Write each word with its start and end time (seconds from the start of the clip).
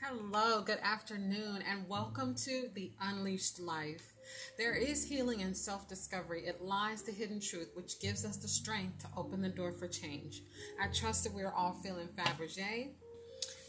Hello, 0.00 0.62
good 0.62 0.78
afternoon, 0.80 1.62
and 1.68 1.88
welcome 1.88 2.32
to 2.36 2.68
the 2.72 2.92
Unleashed 3.00 3.58
Life. 3.58 4.14
There 4.56 4.72
is 4.72 5.04
healing 5.04 5.40
in 5.40 5.54
self 5.54 5.88
discovery. 5.88 6.46
It 6.46 6.62
lies 6.62 7.02
the 7.02 7.10
hidden 7.10 7.40
truth, 7.40 7.70
which 7.74 8.00
gives 8.00 8.24
us 8.24 8.36
the 8.36 8.46
strength 8.46 9.00
to 9.00 9.08
open 9.16 9.42
the 9.42 9.48
door 9.48 9.72
for 9.72 9.88
change. 9.88 10.42
I 10.80 10.86
trust 10.86 11.24
that 11.24 11.34
we 11.34 11.42
are 11.42 11.52
all 11.52 11.72
feeling 11.82 12.08
Fabergé. 12.16 12.90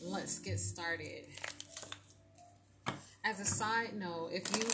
Let's 0.03 0.37
get 0.37 0.59
started. 0.59 1.25
As 3.25 3.39
a 3.39 3.45
side 3.45 3.95
note, 3.95 4.29
if 4.31 4.55
you 4.55 4.65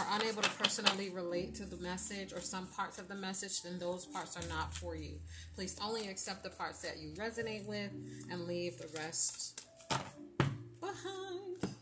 are 0.00 0.18
unable 0.18 0.42
to 0.42 0.50
personally 0.50 1.10
relate 1.10 1.54
to 1.56 1.66
the 1.66 1.76
message 1.76 2.32
or 2.32 2.40
some 2.40 2.66
parts 2.68 2.98
of 2.98 3.08
the 3.08 3.14
message, 3.14 3.60
then 3.62 3.78
those 3.78 4.06
parts 4.06 4.36
are 4.36 4.48
not 4.48 4.74
for 4.74 4.96
you. 4.96 5.18
Please 5.54 5.76
only 5.84 6.08
accept 6.08 6.42
the 6.42 6.50
parts 6.50 6.80
that 6.80 6.98
you 6.98 7.12
resonate 7.12 7.66
with 7.66 7.90
and 8.30 8.46
leave 8.46 8.78
the 8.78 8.88
rest 8.98 9.62
behind. 10.92 11.74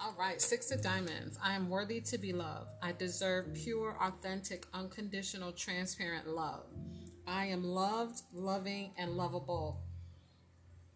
All 0.00 0.14
right, 0.18 0.40
Six 0.40 0.70
of 0.70 0.82
Diamonds. 0.82 1.38
I 1.42 1.54
am 1.54 1.70
worthy 1.70 2.00
to 2.02 2.18
be 2.18 2.32
loved. 2.32 2.70
I 2.82 2.92
deserve 2.92 3.54
pure, 3.54 3.96
authentic, 4.00 4.66
unconditional, 4.74 5.52
transparent 5.52 6.28
love. 6.28 6.64
I 7.26 7.46
am 7.46 7.62
loved, 7.62 8.22
loving, 8.32 8.90
and 8.98 9.12
lovable, 9.12 9.80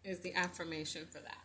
is 0.05 0.21
the 0.21 0.35
affirmation 0.35 1.07
for 1.07 1.21
that. 1.21 1.37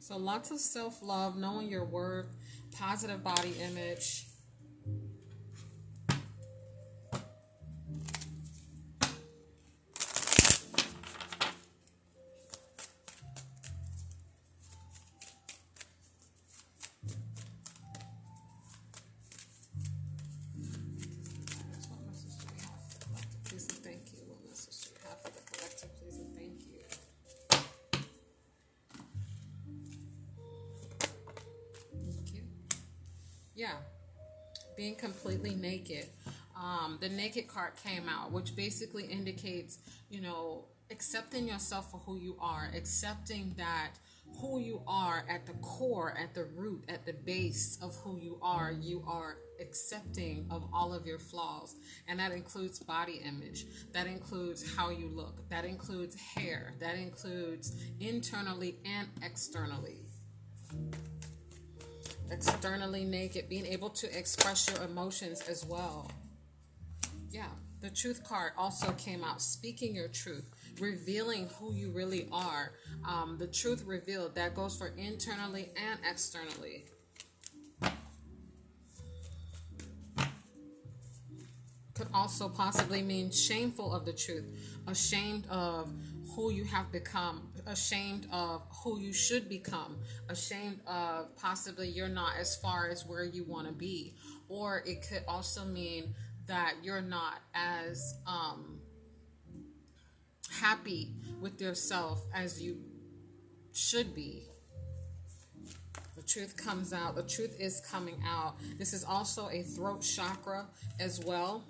So 0.00 0.16
lots 0.16 0.50
of 0.50 0.60
self 0.60 1.02
love, 1.02 1.36
knowing 1.36 1.68
your 1.68 1.84
worth, 1.84 2.34
positive 2.78 3.24
body 3.24 3.54
image. 3.62 4.27
Naked. 35.88 36.08
Um, 36.56 36.98
the 37.00 37.08
naked 37.08 37.48
card 37.48 37.72
came 37.84 38.08
out, 38.08 38.32
which 38.32 38.56
basically 38.56 39.04
indicates, 39.04 39.78
you 40.10 40.20
know, 40.20 40.64
accepting 40.90 41.46
yourself 41.46 41.90
for 41.90 41.98
who 41.98 42.16
you 42.16 42.36
are, 42.40 42.70
accepting 42.76 43.54
that 43.58 43.90
who 44.40 44.60
you 44.60 44.82
are 44.86 45.24
at 45.28 45.46
the 45.46 45.52
core, 45.54 46.14
at 46.18 46.34
the 46.34 46.44
root, 46.44 46.84
at 46.88 47.06
the 47.06 47.12
base 47.12 47.78
of 47.82 47.96
who 47.96 48.18
you 48.18 48.38
are, 48.42 48.72
you 48.72 49.02
are 49.06 49.36
accepting 49.60 50.46
of 50.50 50.64
all 50.72 50.92
of 50.92 51.06
your 51.06 51.18
flaws. 51.18 51.76
And 52.08 52.18
that 52.20 52.32
includes 52.32 52.78
body 52.78 53.20
image, 53.24 53.66
that 53.92 54.06
includes 54.06 54.76
how 54.76 54.90
you 54.90 55.08
look, 55.08 55.48
that 55.48 55.64
includes 55.64 56.16
hair, 56.16 56.74
that 56.80 56.96
includes 56.96 57.72
internally 58.00 58.76
and 58.84 59.08
externally 59.22 59.98
externally 62.30 63.04
naked, 63.04 63.48
being 63.48 63.66
able 63.66 63.90
to 63.90 64.18
express 64.18 64.68
your 64.68 64.82
emotions 64.84 65.42
as 65.48 65.64
well. 65.64 66.10
Yeah, 67.30 67.48
the 67.80 67.90
truth 67.90 68.24
card 68.24 68.52
also 68.56 68.92
came 68.92 69.22
out, 69.22 69.40
speaking 69.40 69.94
your 69.94 70.08
truth, 70.08 70.50
revealing 70.80 71.48
who 71.58 71.72
you 71.72 71.90
really 71.90 72.28
are. 72.32 72.72
Um, 73.06 73.36
the 73.38 73.46
truth 73.46 73.84
revealed 73.86 74.34
that 74.34 74.54
goes 74.54 74.76
for 74.76 74.92
internally 74.96 75.70
and 75.76 76.00
externally. 76.08 76.86
Could 81.94 82.08
also 82.14 82.48
possibly 82.48 83.02
mean 83.02 83.30
shameful 83.30 83.92
of 83.92 84.04
the 84.04 84.12
truth, 84.12 84.44
ashamed 84.86 85.46
of 85.48 85.92
who 86.34 86.50
you 86.52 86.64
have 86.64 86.92
become, 86.92 87.48
ashamed 87.68 88.26
of 88.32 88.62
who 88.82 88.98
you 88.98 89.12
should 89.12 89.48
become, 89.48 89.98
ashamed 90.28 90.80
of 90.86 91.36
possibly 91.36 91.88
you're 91.88 92.08
not 92.08 92.32
as 92.40 92.56
far 92.56 92.88
as 92.88 93.06
where 93.06 93.24
you 93.24 93.44
want 93.44 93.68
to 93.68 93.72
be. 93.72 94.14
Or 94.48 94.82
it 94.86 95.06
could 95.08 95.24
also 95.28 95.64
mean 95.64 96.14
that 96.46 96.74
you're 96.82 97.02
not 97.02 97.40
as 97.54 98.14
um, 98.26 98.80
happy 100.50 101.12
with 101.40 101.60
yourself 101.60 102.24
as 102.34 102.60
you 102.60 102.78
should 103.72 104.14
be. 104.14 104.44
The 106.16 106.22
truth 106.22 106.56
comes 106.56 106.92
out. 106.92 107.14
The 107.14 107.22
truth 107.22 107.54
is 107.60 107.80
coming 107.80 108.20
out. 108.26 108.56
This 108.78 108.92
is 108.92 109.04
also 109.04 109.48
a 109.50 109.62
throat 109.62 110.00
chakra 110.00 110.66
as 110.98 111.20
well. 111.20 111.64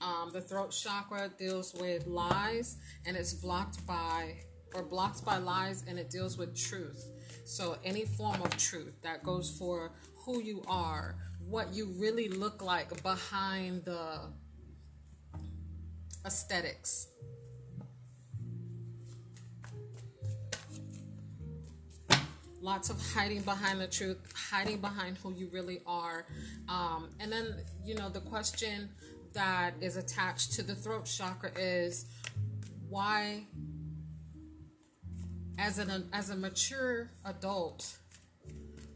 Um, 0.00 0.30
the 0.32 0.40
throat 0.40 0.70
chakra 0.70 1.30
deals 1.38 1.74
with 1.74 2.06
lies 2.06 2.76
and 3.06 3.16
it's 3.16 3.32
blocked 3.32 3.86
by 3.86 4.34
or 4.74 4.82
blocked 4.82 5.24
by 5.24 5.38
lies 5.38 5.84
and 5.88 5.98
it 5.98 6.10
deals 6.10 6.36
with 6.36 6.56
truth. 6.56 7.10
So 7.44 7.76
any 7.84 8.04
form 8.04 8.40
of 8.42 8.56
truth 8.56 8.94
that 9.02 9.22
goes 9.22 9.50
for 9.50 9.92
who 10.24 10.40
you 10.40 10.62
are, 10.66 11.16
what 11.46 11.72
you 11.72 11.86
really 11.98 12.28
look 12.28 12.62
like 12.62 13.02
behind 13.02 13.84
the 13.84 14.20
aesthetics. 16.24 17.08
Lots 22.62 22.88
of 22.88 22.98
hiding 23.12 23.42
behind 23.42 23.78
the 23.78 23.86
truth, 23.86 24.16
hiding 24.34 24.78
behind 24.78 25.18
who 25.18 25.34
you 25.34 25.50
really 25.52 25.82
are. 25.86 26.24
Um, 26.66 27.10
and 27.20 27.30
then, 27.30 27.56
you 27.84 27.94
know, 27.94 28.08
the 28.08 28.20
question 28.20 28.88
that 29.34 29.74
is 29.82 29.98
attached 29.98 30.54
to 30.54 30.62
the 30.62 30.74
throat 30.74 31.04
chakra 31.04 31.50
is 31.58 32.06
why 32.88 33.44
as 35.58 35.78
an 35.78 36.08
as 36.12 36.30
a 36.30 36.36
mature 36.36 37.10
adult 37.24 37.98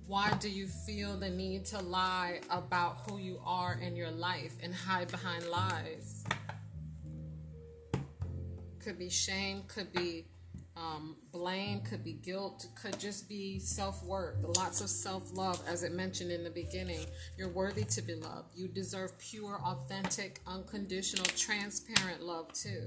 why 0.09 0.33
do 0.41 0.49
you 0.49 0.67
feel 0.67 1.19
the 1.19 1.29
need 1.29 1.67
to 1.67 1.79
lie 1.83 2.41
about 2.49 2.97
who 3.07 3.19
you 3.19 3.39
are 3.45 3.79
in 3.83 3.95
your 3.95 4.11
life 4.11 4.55
and 4.63 4.75
hide 4.75 5.11
behind 5.11 5.47
lies? 5.51 6.25
Could 8.83 8.99
be 8.99 9.11
shame 9.11 9.65
could 9.69 9.93
be 9.93 10.25
um, 10.79 11.17
blame 11.31 11.83
could 11.83 12.05
be 12.05 12.15
guilt 12.15 12.69
could 12.81 12.99
just 12.99 13.29
be 13.29 13.59
self-worth. 13.59 14.43
Lots 14.57 14.81
of 14.81 14.89
self-love 14.89 15.63
as 15.69 15.83
it 15.83 15.93
mentioned 15.93 16.31
in 16.31 16.43
the 16.43 16.51
beginning. 16.51 17.05
You're 17.37 17.51
worthy 17.51 17.85
to 17.85 18.01
be 18.01 18.15
loved. 18.15 18.57
You 18.57 18.67
deserve 18.67 19.19
pure 19.19 19.61
authentic 19.63 20.41
unconditional 20.47 21.27
transparent 21.27 22.23
love 22.23 22.51
too 22.55 22.87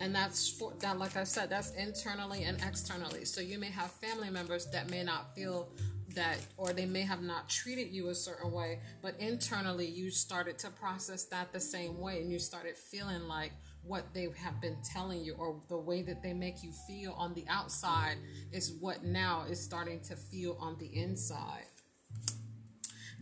and 0.00 0.14
that's 0.14 0.48
for 0.48 0.72
that 0.80 0.98
like 0.98 1.16
i 1.16 1.24
said 1.24 1.50
that's 1.50 1.70
internally 1.72 2.44
and 2.44 2.58
externally 2.66 3.24
so 3.24 3.40
you 3.40 3.58
may 3.58 3.70
have 3.70 3.90
family 3.90 4.30
members 4.30 4.66
that 4.66 4.90
may 4.90 5.02
not 5.02 5.34
feel 5.34 5.68
that 6.14 6.38
or 6.56 6.72
they 6.72 6.86
may 6.86 7.02
have 7.02 7.22
not 7.22 7.48
treated 7.48 7.88
you 7.88 8.08
a 8.08 8.14
certain 8.14 8.50
way 8.50 8.80
but 9.02 9.14
internally 9.18 9.86
you 9.86 10.10
started 10.10 10.58
to 10.58 10.70
process 10.70 11.24
that 11.24 11.52
the 11.52 11.60
same 11.60 11.98
way 11.98 12.20
and 12.20 12.30
you 12.30 12.38
started 12.38 12.76
feeling 12.76 13.28
like 13.28 13.52
what 13.88 14.12
they 14.12 14.28
have 14.36 14.60
been 14.60 14.76
telling 14.84 15.24
you 15.24 15.34
or 15.38 15.60
the 15.68 15.76
way 15.76 16.02
that 16.02 16.22
they 16.22 16.32
make 16.32 16.62
you 16.62 16.70
feel 16.86 17.14
on 17.16 17.32
the 17.34 17.44
outside 17.48 18.16
is 18.52 18.76
what 18.80 19.02
now 19.02 19.44
is 19.48 19.62
starting 19.62 20.00
to 20.00 20.14
feel 20.14 20.56
on 20.60 20.76
the 20.78 20.86
inside. 20.94 21.64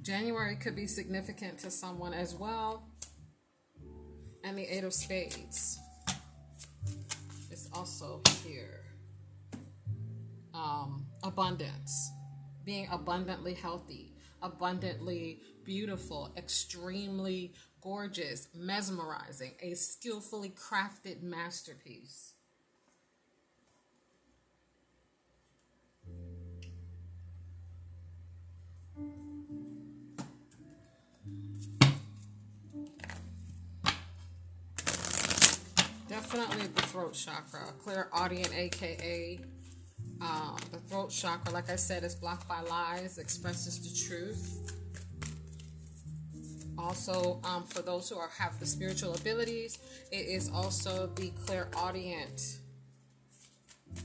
January 0.02 0.56
could 0.56 0.74
be 0.74 0.86
significant 0.86 1.58
to 1.58 1.70
someone 1.70 2.12
as 2.12 2.34
well. 2.34 2.88
And 4.44 4.58
the 4.58 4.64
Eight 4.64 4.84
of 4.84 4.92
Spades 4.92 5.78
also 7.76 8.22
here. 8.44 8.80
Um, 10.54 11.06
abundance, 11.22 12.10
being 12.64 12.88
abundantly 12.90 13.52
healthy, 13.52 14.14
abundantly 14.40 15.42
beautiful, 15.64 16.32
extremely 16.36 17.52
gorgeous, 17.82 18.48
mesmerizing, 18.54 19.52
a 19.60 19.74
skillfully 19.74 20.50
crafted 20.50 21.22
masterpiece. 21.22 22.32
Definitely 36.08 36.68
the 36.68 36.82
throat 36.82 37.14
chakra, 37.14 37.72
clairaudience, 37.82 38.52
aka 38.52 39.40
um, 40.20 40.56
the 40.70 40.78
throat 40.78 41.10
chakra. 41.10 41.52
Like 41.52 41.70
I 41.70 41.76
said, 41.76 42.04
is 42.04 42.14
blocked 42.14 42.48
by 42.48 42.60
lies, 42.60 43.18
expresses 43.18 43.80
the 43.80 44.08
truth 44.08 44.76
also 46.78 47.40
um, 47.44 47.64
for 47.64 47.82
those 47.82 48.08
who 48.08 48.16
are 48.16 48.30
have 48.38 48.58
the 48.60 48.66
spiritual 48.66 49.14
abilities, 49.14 49.78
it 50.12 50.26
is 50.26 50.50
also 50.52 51.06
the 51.16 51.30
clairaudience 51.44 52.60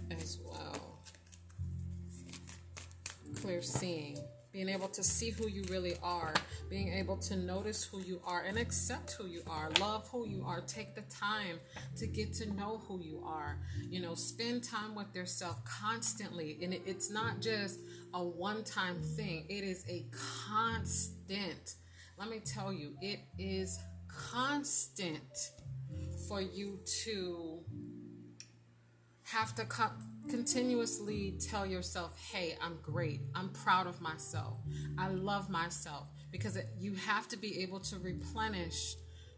as 0.09 0.39
well. 0.43 0.99
Clear 3.41 3.61
seeing 3.61 4.17
being 4.51 4.69
able 4.69 4.87
to 4.89 5.03
see 5.03 5.29
who 5.29 5.47
you 5.47 5.63
really 5.69 5.95
are, 6.03 6.33
being 6.69 6.91
able 6.93 7.17
to 7.17 7.35
notice 7.35 7.83
who 7.83 8.01
you 8.01 8.21
are 8.25 8.41
and 8.41 8.57
accept 8.57 9.11
who 9.13 9.25
you 9.25 9.41
are, 9.47 9.69
love 9.79 10.07
who 10.09 10.27
you 10.27 10.43
are, 10.45 10.61
take 10.61 10.93
the 10.93 11.01
time 11.03 11.59
to 11.95 12.05
get 12.07 12.33
to 12.33 12.53
know 12.53 12.81
who 12.87 12.99
you 13.01 13.23
are. 13.25 13.57
You 13.89 14.01
know, 14.01 14.15
spend 14.15 14.63
time 14.63 14.95
with 14.95 15.15
yourself 15.15 15.63
constantly. 15.63 16.59
And 16.61 16.73
it, 16.73 16.81
it's 16.85 17.09
not 17.09 17.39
just 17.39 17.79
a 18.13 18.23
one 18.23 18.63
time 18.63 19.01
thing, 19.01 19.45
it 19.47 19.63
is 19.63 19.85
a 19.89 20.05
constant. 20.11 21.75
Let 22.17 22.29
me 22.29 22.39
tell 22.39 22.73
you, 22.73 22.93
it 23.01 23.19
is 23.39 23.79
constant 24.07 25.51
for 26.27 26.41
you 26.41 26.79
to 27.03 27.59
have 29.23 29.55
to 29.55 29.65
come 29.65 30.10
continuously 30.31 31.37
tell 31.39 31.65
yourself, 31.65 32.17
hey, 32.31 32.55
I'm 32.61 32.77
great. 32.81 33.19
I'm 33.35 33.49
proud 33.49 33.85
of 33.85 33.99
myself. 33.99 34.57
I 34.97 35.09
love 35.09 35.49
myself. 35.49 36.07
Because 36.31 36.57
you 36.79 36.95
have 36.95 37.27
to 37.27 37.37
be 37.37 37.61
able 37.61 37.81
to 37.81 37.97
replenish 37.99 38.95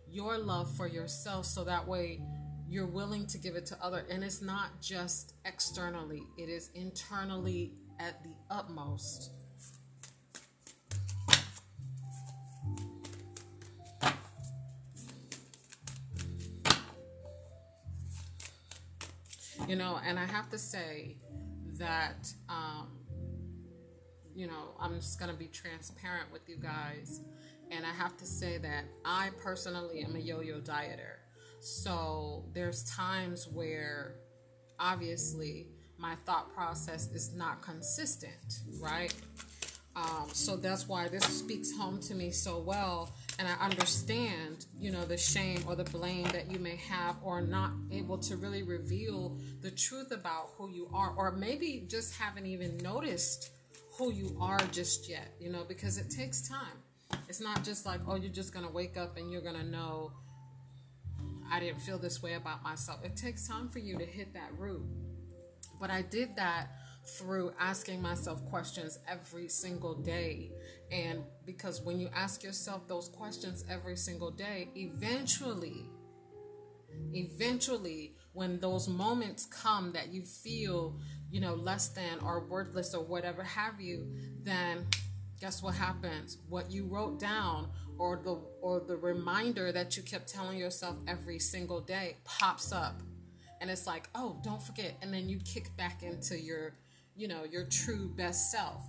your 0.07 0.37
love 0.37 0.73
for 0.77 0.87
yourself 0.87 1.47
so 1.47 1.63
that 1.63 1.87
way 1.87 2.21
you're 2.69 2.85
willing 2.85 3.25
to 3.25 3.39
give 3.39 3.55
it 3.55 3.65
to 3.65 3.77
other 3.81 4.05
and 4.09 4.23
it's 4.23 4.41
not 4.41 4.81
just 4.81 5.33
externally 5.43 6.23
it 6.37 6.49
is 6.49 6.69
internally 6.75 7.73
at 7.99 8.23
the 8.23 8.33
utmost 8.49 9.31
you 19.73 19.79
know 19.79 19.99
and 20.05 20.19
i 20.19 20.25
have 20.27 20.47
to 20.51 20.59
say 20.59 21.17
that 21.79 22.31
um, 22.47 22.91
you 24.35 24.45
know 24.45 24.75
i'm 24.79 24.93
just 24.93 25.17
going 25.17 25.31
to 25.31 25.35
be 25.35 25.47
transparent 25.47 26.31
with 26.31 26.47
you 26.47 26.57
guys 26.57 27.21
and 27.71 27.83
i 27.83 27.89
have 27.89 28.15
to 28.15 28.23
say 28.23 28.59
that 28.59 28.83
i 29.03 29.31
personally 29.43 30.01
am 30.01 30.15
a 30.15 30.19
yo-yo 30.19 30.59
dieter. 30.59 31.15
So 31.59 32.45
there's 32.53 32.83
times 32.83 33.47
where 33.47 34.17
obviously 34.79 35.69
my 35.97 36.13
thought 36.23 36.53
process 36.53 37.07
is 37.07 37.33
not 37.33 37.63
consistent 37.63 38.59
right? 38.79 39.15
Um, 39.95 40.27
so 40.33 40.55
that's 40.55 40.87
why 40.87 41.07
this 41.07 41.23
speaks 41.23 41.71
home 41.71 41.99
to 42.01 42.13
me 42.13 42.29
so 42.29 42.59
well 42.59 43.11
and 43.39 43.47
I 43.47 43.53
understand, 43.65 44.65
you 44.79 44.91
know, 44.91 45.05
the 45.05 45.17
shame 45.17 45.63
or 45.67 45.75
the 45.75 45.83
blame 45.85 46.27
that 46.29 46.51
you 46.51 46.59
may 46.59 46.75
have 46.75 47.15
or 47.23 47.41
not 47.41 47.71
able 47.91 48.17
to 48.19 48.37
really 48.37 48.63
reveal 48.63 49.37
the 49.61 49.71
truth 49.71 50.11
about 50.11 50.51
who 50.57 50.69
you 50.69 50.89
are 50.93 51.13
or 51.17 51.31
maybe 51.31 51.85
just 51.87 52.15
haven't 52.15 52.45
even 52.45 52.77
noticed 52.77 53.51
who 53.97 54.11
you 54.11 54.37
are 54.39 54.59
just 54.71 55.09
yet, 55.09 55.33
you 55.39 55.51
know, 55.51 55.63
because 55.67 55.97
it 55.97 56.09
takes 56.09 56.47
time. 56.47 56.77
It's 57.27 57.41
not 57.41 57.63
just 57.63 57.85
like, 57.85 58.01
oh, 58.07 58.15
you're 58.15 58.31
just 58.31 58.53
going 58.53 58.65
to 58.65 58.71
wake 58.71 58.97
up 58.97 59.17
and 59.17 59.31
you're 59.31 59.41
going 59.41 59.55
to 59.55 59.65
know 59.65 60.11
I 61.51 61.59
didn't 61.59 61.81
feel 61.81 61.99
this 61.99 62.21
way 62.23 62.33
about 62.33 62.63
myself. 62.63 63.03
It 63.03 63.15
takes 63.15 63.47
time 63.47 63.69
for 63.69 63.79
you 63.79 63.97
to 63.97 64.05
hit 64.05 64.33
that 64.33 64.57
root. 64.57 64.83
But 65.79 65.91
I 65.91 66.01
did 66.01 66.35
that 66.35 66.69
through 67.05 67.53
asking 67.59 68.01
myself 68.01 68.43
questions 68.45 68.99
every 69.07 69.49
single 69.49 69.95
day. 69.95 70.51
And 70.91 71.23
because 71.45 71.81
when 71.81 71.99
you 71.99 72.09
ask 72.13 72.43
yourself 72.43 72.87
those 72.87 73.09
questions 73.09 73.65
every 73.69 73.97
single 73.97 74.31
day, 74.31 74.69
eventually, 74.75 75.85
eventually, 77.13 78.15
when 78.33 78.59
those 78.59 78.87
moments 78.87 79.45
come 79.45 79.91
that 79.93 80.13
you 80.13 80.23
feel, 80.23 80.99
you 81.29 81.41
know, 81.41 81.55
less 81.55 81.89
than 81.89 82.19
or 82.23 82.45
worthless 82.47 82.93
or 82.93 83.03
whatever 83.03 83.43
have 83.43 83.81
you, 83.81 84.07
then 84.41 84.87
guess 85.39 85.61
what 85.61 85.75
happens? 85.75 86.37
What 86.47 86.71
you 86.71 86.85
wrote 86.85 87.19
down 87.19 87.69
or 87.97 88.21
the 88.23 88.41
or 88.61 88.79
the 88.79 88.95
reminder 88.95 89.71
that 89.71 89.97
you 89.97 90.03
kept 90.03 90.27
telling 90.27 90.57
yourself 90.57 90.97
every 91.07 91.37
single 91.37 91.81
day 91.81 92.17
pops 92.23 92.71
up. 92.71 93.01
And 93.61 93.69
it's 93.69 93.85
like, 93.85 94.09
"Oh, 94.15 94.39
don't 94.43 94.61
forget." 94.61 94.97
And 95.01 95.13
then 95.13 95.29
you 95.29 95.39
kick 95.39 95.75
back 95.77 96.01
into 96.01 96.39
your 96.39 96.73
you 97.15 97.27
know, 97.27 97.43
your 97.43 97.65
true 97.65 98.09
best 98.09 98.51
self. 98.51 98.81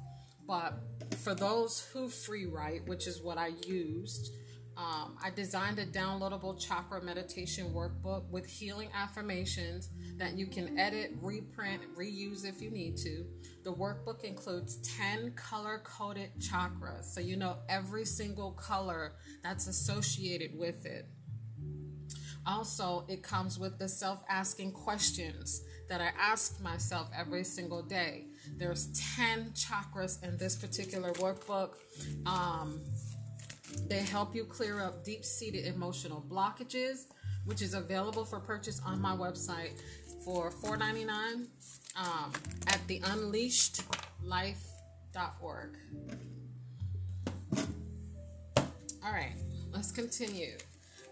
But 0.46 0.74
for 1.18 1.34
those 1.34 1.80
who 1.92 2.08
free 2.08 2.46
write, 2.46 2.86
which 2.86 3.06
is 3.06 3.22
what 3.22 3.38
I 3.38 3.52
used, 3.66 4.32
um, 4.76 5.16
I 5.22 5.30
designed 5.30 5.78
a 5.78 5.86
downloadable 5.86 6.58
chakra 6.58 7.00
meditation 7.02 7.72
workbook 7.72 8.28
with 8.30 8.44
healing 8.44 8.88
affirmations 8.92 9.88
that 10.16 10.36
you 10.36 10.46
can 10.46 10.78
edit, 10.78 11.12
reprint, 11.22 11.82
reuse 11.96 12.44
if 12.44 12.60
you 12.60 12.70
need 12.70 12.96
to. 12.98 13.24
The 13.62 13.72
workbook 13.72 14.24
includes 14.24 14.76
10 14.78 15.34
color 15.34 15.80
coded 15.84 16.30
chakras, 16.40 17.04
so 17.04 17.20
you 17.20 17.36
know 17.36 17.58
every 17.68 18.04
single 18.04 18.52
color 18.52 19.12
that's 19.44 19.68
associated 19.68 20.58
with 20.58 20.84
it. 20.84 21.06
Also, 22.46 23.06
it 23.08 23.22
comes 23.22 23.58
with 23.58 23.78
the 23.78 23.88
self 23.88 24.22
asking 24.28 24.72
questions 24.72 25.62
that 25.88 26.00
I 26.00 26.10
ask 26.18 26.60
myself 26.62 27.10
every 27.16 27.44
single 27.44 27.82
day. 27.82 28.24
There's 28.56 28.88
10 29.16 29.52
chakras 29.52 30.20
in 30.22 30.36
this 30.36 30.56
particular 30.56 31.12
workbook. 31.14 31.76
Um, 32.26 32.80
they 33.88 34.00
help 34.00 34.34
you 34.34 34.44
clear 34.44 34.80
up 34.80 35.04
deep 35.04 35.24
seated 35.24 35.64
emotional 35.66 36.22
blockages, 36.28 37.06
which 37.44 37.62
is 37.62 37.74
available 37.74 38.24
for 38.24 38.40
purchase 38.40 38.80
on 38.84 39.00
my 39.00 39.14
website 39.14 39.80
for 40.24 40.50
$4.99 40.50 41.46
um, 41.96 42.32
at 42.66 42.80
theunleashedlife.org. 42.88 45.76
All 49.04 49.12
right, 49.12 49.34
let's 49.70 49.92
continue. 49.92 50.56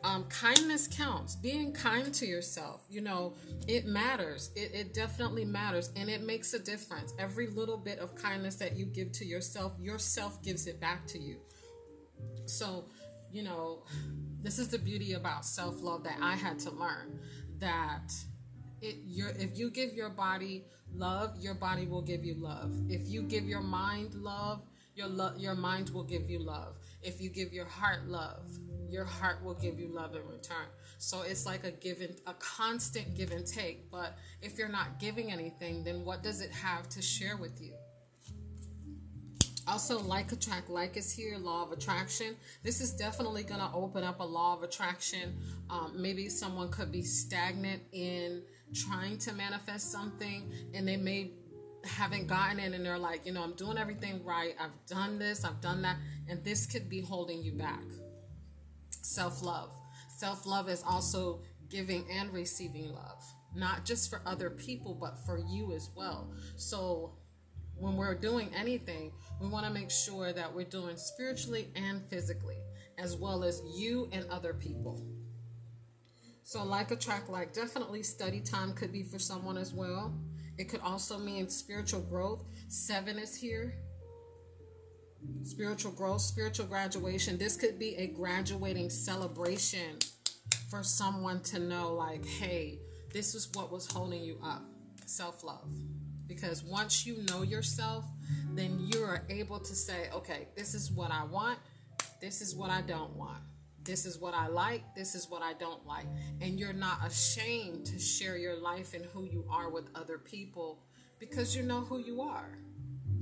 Um, 0.05 0.25
kindness 0.25 0.89
counts. 0.89 1.37
Being 1.37 1.73
kind 1.73 2.13
to 2.15 2.27
yourself, 2.27 2.85
you 2.91 3.01
know, 3.01 3.35
it 3.69 3.87
matters. 3.87 4.51
It, 4.57 4.75
it 4.75 4.95
definitely 4.95 5.45
matters 5.45 5.91
and 5.97 6.09
it 6.11 6.23
makes 6.23 6.55
a 6.55 6.59
difference. 6.59 7.13
Every 7.19 7.47
little 7.47 7.77
bit 7.77 7.99
of 7.99 8.15
kindness 8.15 8.57
that 8.57 8.77
you 8.77 8.87
give 8.87 9.13
to 9.13 9.25
yourself, 9.25 9.75
yourself 9.81 10.43
gives 10.43 10.67
it 10.67 10.81
back 10.81 11.07
to 11.09 11.19
you. 11.19 11.37
So, 12.47 12.87
you 13.31 13.43
know, 13.43 13.85
this 14.43 14.59
is 14.59 14.69
the 14.69 14.79
beauty 14.79 15.13
about 15.13 15.45
self 15.45 15.81
love 15.83 16.05
that 16.05 16.19
I 16.21 16.35
had 16.35 16.59
to 16.61 16.71
learn 16.71 17.21
that 17.59 18.13
it 18.81 18.97
if 19.39 19.57
you 19.57 19.71
give 19.71 19.95
your 19.95 20.11
body 20.11 20.65
love, 20.93 21.37
your 21.39 21.55
body 21.55 21.87
will 21.87 22.03
give 22.03 22.25
you 22.25 22.35
love. 22.35 22.75
If 22.89 23.09
you 23.09 23.23
give 23.23 23.45
your 23.45 23.63
mind 23.63 24.15
love, 24.15 24.63
your 24.95 25.09
your 25.39 25.55
mind 25.55 25.91
will 25.91 26.05
give 26.05 26.29
you 26.29 26.41
love. 26.41 26.77
If 27.03 27.21
you 27.21 27.31
give 27.31 27.53
your 27.53 27.67
heart 27.67 28.09
love, 28.09 28.49
your 28.93 29.05
heart 29.05 29.43
will 29.43 29.55
give 29.55 29.81
you 29.81 29.89
love 29.89 30.15
in 30.15 30.23
return. 30.29 30.67
So 30.99 31.23
it's 31.23 31.47
like 31.47 31.65
a 31.65 31.71
given, 31.71 32.15
a 32.27 32.35
constant 32.35 33.17
give 33.17 33.33
and 33.33 33.47
take. 33.47 33.91
But 33.91 34.19
if 34.43 34.59
you're 34.59 34.69
not 34.69 35.01
giving 35.01 35.33
anything, 35.33 35.83
then 35.83 36.05
what 36.05 36.23
does 36.23 36.41
it 36.41 36.51
have 36.51 36.89
to 36.91 37.03
share 37.03 37.37
with 37.37 37.61
you? 37.61 37.73
Also, 39.67 40.01
like 40.01 40.31
attract, 40.33 40.69
like 40.69 40.97
is 40.97 41.13
here, 41.13 41.39
law 41.39 41.65
of 41.65 41.73
attraction. 41.73 42.37
This 42.63 42.81
is 42.81 42.93
definitely 42.93 43.45
going 43.45 43.61
to 43.61 43.71
open 43.73 44.05
up 44.05 44.21
a 44.21 44.25
law 44.25 44.57
of 44.57 44.63
attraction. 44.63 45.39
Um, 45.71 45.95
maybe 45.97 46.29
someone 46.29 46.69
could 46.69 46.93
be 46.93 47.03
stagnant 47.03 47.83
in 47.93 48.43
trying 48.75 49.19
to 49.19 49.33
manifest 49.33 49.91
something 49.91 50.51
and 50.75 50.87
they 50.87 50.97
may 50.97 51.31
haven't 51.85 52.27
gotten 52.27 52.59
in 52.61 52.75
and 52.75 52.85
they're 52.85 52.99
like, 52.99 53.27
you 53.27 53.33
know, 53.33 53.43
I'm 53.43 53.55
doing 53.55 53.79
everything 53.79 54.25
right. 54.25 54.55
I've 54.61 54.87
done 54.87 55.19
this, 55.19 55.45
I've 55.45 55.61
done 55.61 55.83
that, 55.83 55.97
and 56.29 56.43
this 56.45 56.67
could 56.67 56.89
be 56.89 57.01
holding 57.01 57.43
you 57.43 57.53
back 57.53 57.83
self 59.03 59.43
love. 59.43 59.71
Self 60.09 60.47
love 60.47 60.69
is 60.69 60.83
also 60.83 61.43
giving 61.69 62.05
and 62.11 62.33
receiving 62.33 62.93
love, 62.93 63.23
not 63.55 63.85
just 63.85 64.11
for 64.11 64.23
other 64.27 64.51
people, 64.51 64.95
but 64.95 65.19
for 65.27 65.39
you 65.39 65.73
as 65.73 65.91
well. 65.97 66.33
So, 66.57 67.15
when 67.75 67.97
we're 67.97 68.15
doing 68.15 68.51
anything, 68.55 69.13
we 69.41 69.49
want 69.49 69.67
to 69.67 69.73
make 69.73 69.91
sure 69.91 70.33
that 70.33 70.55
we're 70.55 70.65
doing 70.65 70.97
spiritually 70.97 71.69
and 71.75 72.03
physically, 72.09 72.59
as 72.99 73.17
well 73.17 73.43
as 73.43 73.61
you 73.77 74.09
and 74.13 74.29
other 74.31 74.55
people. 74.55 75.05
So, 76.45 76.63
like 76.65 76.91
attract 76.91 77.29
like, 77.29 77.53
definitely 77.53 78.03
study 78.03 78.41
time 78.41 78.75
could 78.75 78.93
be 78.93 79.03
for 79.03 79.19
someone 79.19 79.57
as 79.57 79.73
well. 79.73 80.15
It 80.59 80.69
could 80.69 80.81
also 80.81 81.19
mean 81.19 81.49
spiritual 81.49 82.03
growth. 82.03 82.45
Seven 82.69 83.19
is 83.19 83.35
here 83.35 83.75
spiritual 85.43 85.93
growth, 85.93 86.21
spiritual 86.21 86.67
graduation. 86.67 87.39
This 87.39 87.57
could 87.57 87.79
be 87.79 87.95
a 87.97 88.09
graduating 88.09 88.91
celebration 88.91 89.99
for 90.71 90.83
someone 90.83 91.41
to 91.45 91.59
know, 91.59 91.95
like, 91.95 92.25
hey, 92.25 92.79
this 93.13 93.35
is 93.35 93.49
what 93.55 93.71
was 93.71 93.91
holding 93.91 94.23
you 94.23 94.39
up 94.45 94.63
self 95.07 95.45
love. 95.45 95.69
Because 96.27 96.65
once 96.65 97.07
you 97.07 97.19
know 97.29 97.43
yourself, 97.43 98.07
then 98.53 98.79
you 98.81 99.03
are 99.03 99.25
able 99.29 99.59
to 99.59 99.75
say, 99.75 100.09
okay, 100.15 100.49
this 100.57 100.75
is 100.75 100.91
what 100.91 101.11
I 101.11 101.25
want, 101.25 101.59
This 102.21 102.41
is 102.41 102.55
what 102.55 102.71
I 102.71 102.83
don't 102.83 103.15
want. 103.17 103.43
This 103.85 104.07
is 104.07 104.19
what 104.19 104.33
I 104.33 104.47
like. 104.47 104.83
This 104.95 105.17
is 105.17 105.29
what 105.29 105.43
I 105.43 105.55
don't 105.55 105.85
like. 105.85 106.07
And 106.41 106.59
you're 106.59 106.73
not 106.73 107.05
ashamed 107.05 107.85
to 107.87 107.99
share 107.99 108.37
your 108.39 108.57
life 108.57 108.95
and 108.95 109.05
who 109.07 109.25
you 109.25 109.45
are 109.51 109.71
with 109.71 109.91
other 109.97 110.19
people 110.19 110.79
because 111.19 111.57
you 111.57 111.65
know 111.65 111.81
who 111.81 111.99
you 111.99 112.23
are. 112.23 112.59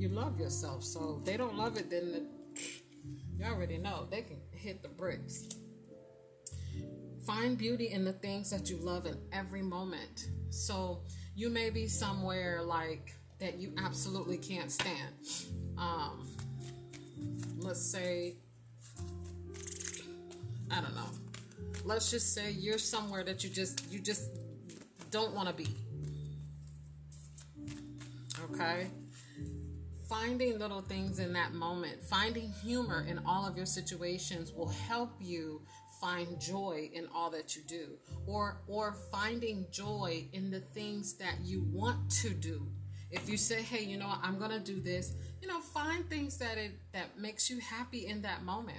You 0.01 0.09
love 0.09 0.41
yourself. 0.41 0.83
So 0.83 1.19
if 1.19 1.27
they 1.27 1.37
don't 1.37 1.59
love 1.59 1.77
it, 1.77 1.91
then 1.91 2.13
the, 2.13 2.23
you 3.37 3.45
already 3.45 3.77
know 3.77 4.07
they 4.11 4.23
can 4.23 4.39
hit 4.51 4.83
the 4.83 4.89
bricks. 4.89 5.47
Find 7.27 7.59
beauty 7.59 7.91
in 7.91 8.07
the 8.07 8.15
things 8.15 8.49
that 8.49 8.71
you 8.71 8.79
love 8.79 9.05
in 9.05 9.19
every 9.31 9.61
moment. 9.61 10.31
So 10.49 11.03
you 11.35 11.51
may 11.51 11.69
be 11.69 11.87
somewhere 11.87 12.63
like 12.63 13.15
that 13.41 13.59
you 13.59 13.75
absolutely 13.77 14.39
can't 14.39 14.73
stand. 14.73 15.13
Um, 15.77 16.27
let's 17.59 17.83
say 17.83 18.37
I 20.71 20.81
don't 20.81 20.95
know. 20.95 21.11
Let's 21.85 22.11
just 22.11 22.33
say 22.33 22.53
you're 22.53 22.79
somewhere 22.79 23.23
that 23.25 23.45
you 23.45 23.51
just 23.51 23.93
you 23.93 23.99
just 23.99 24.31
don't 25.11 25.35
want 25.35 25.49
to 25.49 25.55
be. 25.55 25.69
Okay? 28.51 28.87
Finding 30.11 30.59
little 30.59 30.81
things 30.81 31.21
in 31.21 31.33
that 31.35 31.55
moment, 31.55 32.03
finding 32.03 32.51
humor 32.65 33.07
in 33.09 33.21
all 33.25 33.47
of 33.47 33.57
your 33.57 33.65
situations 33.65 34.53
will 34.53 34.69
help 34.69 35.13
you 35.21 35.63
find 36.01 36.41
joy 36.41 36.91
in 36.93 37.07
all 37.15 37.31
that 37.31 37.55
you 37.55 37.63
do 37.69 37.97
or 38.27 38.61
or 38.67 38.97
finding 39.13 39.67
joy 39.71 40.25
in 40.33 40.51
the 40.51 40.59
things 40.59 41.15
that 41.15 41.37
you 41.45 41.65
want 41.73 42.11
to 42.11 42.31
do. 42.31 42.67
If 43.13 43.29
you 43.29 43.37
say 43.37 43.63
hey 43.63 43.85
you 43.85 43.99
know 43.99 44.13
i'm 44.21 44.37
gonna 44.37 44.59
do 44.59 44.81
this 44.81 45.13
you 45.41 45.47
know 45.47 45.61
find 45.61 46.09
things 46.11 46.39
that 46.39 46.59
it 46.59 46.73
that 46.93 47.17
makes 47.17 47.49
you 47.49 47.61
happy 47.61 48.07
in 48.07 48.23
that 48.23 48.43
moment. 48.43 48.79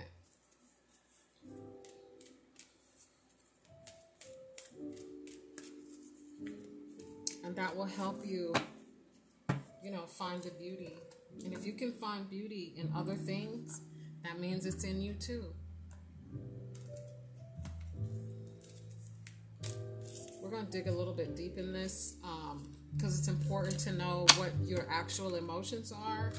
And 7.45 7.55
that 7.55 7.73
will 7.73 7.85
help 7.85 8.25
you 8.25 8.53
you 9.81 9.91
know 9.91 10.05
find 10.07 10.43
the 10.43 10.51
beauty 10.51 10.97
and 11.43 11.53
if 11.53 11.65
you 11.65 11.73
can 11.73 11.91
find 11.91 12.29
beauty 12.29 12.73
in 12.77 12.91
other 12.95 13.15
things 13.15 13.81
that 14.23 14.39
means 14.39 14.65
it's 14.65 14.83
in 14.83 15.01
you 15.01 15.13
too. 15.13 15.45
We're 20.41 20.49
going 20.49 20.65
to 20.65 20.71
dig 20.71 20.87
a 20.87 20.91
little 20.91 21.13
bit 21.13 21.35
deep 21.35 21.57
in 21.57 21.71
this 21.71 22.15
because 22.95 23.13
um, 23.13 23.19
it's 23.19 23.27
important 23.27 23.79
to 23.79 23.93
know 23.93 24.25
what 24.37 24.51
your 24.63 24.87
actual 24.91 25.35
emotions 25.35 25.91
are 25.91 26.33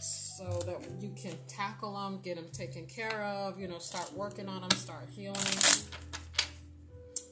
so 0.00 0.44
that 0.66 0.80
you 1.00 1.14
can 1.16 1.34
tackle 1.46 1.94
them 1.94 2.20
get 2.20 2.34
them 2.34 2.48
taken 2.52 2.84
care 2.86 3.22
of 3.22 3.58
you 3.60 3.68
know 3.68 3.78
start 3.78 4.12
working 4.14 4.48
on 4.48 4.62
them 4.62 4.70
start 4.72 5.08
healing 5.14 5.36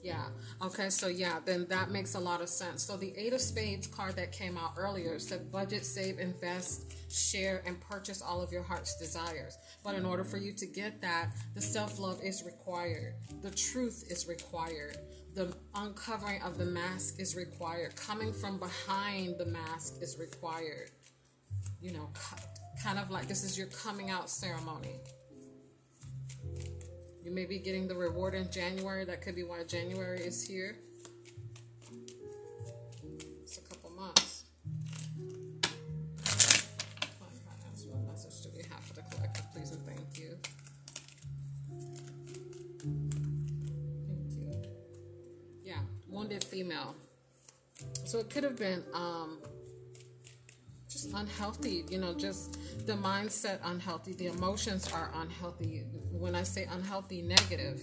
yeah. 0.02 0.24
Okay. 0.60 0.90
So 0.90 1.06
yeah, 1.06 1.38
then 1.44 1.66
that 1.68 1.90
makes 1.90 2.14
a 2.14 2.20
lot 2.20 2.40
of 2.40 2.48
sense. 2.48 2.82
So 2.82 2.96
the 2.96 3.14
Eight 3.16 3.32
of 3.32 3.40
Spades 3.40 3.86
card 3.86 4.16
that 4.16 4.32
came 4.32 4.58
out 4.58 4.72
earlier 4.76 5.18
said 5.18 5.52
budget, 5.52 5.84
save, 5.84 6.18
invest, 6.18 6.92
share, 7.10 7.62
and 7.66 7.80
purchase 7.80 8.20
all 8.20 8.42
of 8.42 8.52
your 8.52 8.62
heart's 8.62 8.96
desires. 8.98 9.56
But 9.84 9.94
in 9.94 10.04
order 10.04 10.24
for 10.24 10.38
you 10.38 10.52
to 10.54 10.66
get 10.66 11.00
that, 11.02 11.30
the 11.54 11.60
self 11.60 11.98
love 11.98 12.20
is 12.22 12.42
required. 12.44 13.14
The 13.42 13.50
truth 13.50 14.04
is 14.10 14.26
required. 14.26 14.96
The 15.34 15.54
uncovering 15.74 16.42
of 16.42 16.58
the 16.58 16.66
mask 16.66 17.20
is 17.20 17.36
required. 17.36 17.96
Coming 17.96 18.32
from 18.32 18.58
behind 18.58 19.38
the 19.38 19.46
mask 19.46 19.94
is 20.00 20.18
required. 20.18 20.90
You 21.80 21.92
know, 21.92 22.10
kind 22.82 22.98
of 22.98 23.10
like 23.10 23.28
this 23.28 23.44
is 23.44 23.56
your 23.56 23.68
coming 23.68 24.10
out 24.10 24.28
ceremony. 24.28 25.00
You 27.24 27.30
may 27.30 27.44
be 27.44 27.58
getting 27.58 27.86
the 27.86 27.94
reward 27.94 28.34
in 28.34 28.50
January. 28.50 29.04
That 29.04 29.22
could 29.22 29.36
be 29.36 29.44
why 29.44 29.62
January 29.64 30.20
is 30.20 30.46
here. 30.46 30.76
It's 33.42 33.58
a 33.58 33.60
couple 33.60 33.90
months. 33.90 34.44
What 37.88 38.06
message 38.06 38.42
do 38.42 38.50
we 38.56 38.62
have 38.70 38.80
for 38.80 38.94
the 38.94 39.02
collective, 39.02 39.44
please 39.52 39.70
and 39.70 39.86
thank 39.86 40.18
you? 40.18 40.36
Thank 44.08 44.32
you. 44.38 44.62
Yeah, 45.62 45.80
wounded 46.08 46.42
female. 46.42 46.94
So 48.04 48.18
it 48.18 48.30
could 48.30 48.44
have 48.44 48.56
been 48.56 48.82
um, 48.94 49.38
just 50.92 51.12
unhealthy, 51.14 51.84
you 51.88 51.98
know, 51.98 52.12
just 52.12 52.58
the 52.86 52.92
mindset 52.92 53.58
unhealthy, 53.64 54.12
the 54.12 54.26
emotions 54.26 54.92
are 54.92 55.10
unhealthy. 55.14 55.84
When 56.10 56.34
I 56.34 56.42
say 56.42 56.68
unhealthy, 56.70 57.22
negative. 57.22 57.80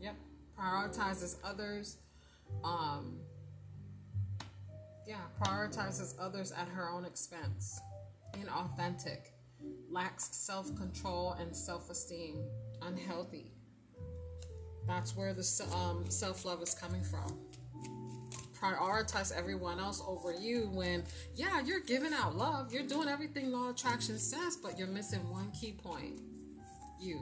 Yep, 0.00 0.16
prioritizes 0.58 1.36
others. 1.44 1.98
Um, 2.62 3.18
yeah, 5.06 5.16
prioritizes 5.42 6.14
others 6.18 6.50
at 6.52 6.68
her 6.68 6.88
own 6.90 7.04
expense. 7.04 7.78
Inauthentic, 8.34 9.28
lacks 9.90 10.34
self 10.34 10.74
control 10.76 11.32
and 11.38 11.54
self 11.54 11.90
esteem, 11.90 12.42
unhealthy 12.80 13.53
that's 14.86 15.16
where 15.16 15.32
the 15.32 15.66
um, 15.74 16.08
self 16.10 16.44
love 16.44 16.62
is 16.62 16.74
coming 16.74 17.02
from. 17.02 17.38
Prioritize 18.58 19.30
everyone 19.36 19.78
else 19.78 20.02
over 20.06 20.32
you 20.32 20.70
when, 20.72 21.04
yeah, 21.34 21.60
you're 21.60 21.80
giving 21.80 22.14
out 22.14 22.36
love. 22.36 22.72
You're 22.72 22.86
doing 22.86 23.08
everything 23.08 23.52
law 23.52 23.70
attraction 23.70 24.18
says, 24.18 24.56
but 24.56 24.78
you're 24.78 24.88
missing 24.88 25.28
one 25.30 25.50
key 25.50 25.72
point 25.72 26.20
you. 27.04 27.20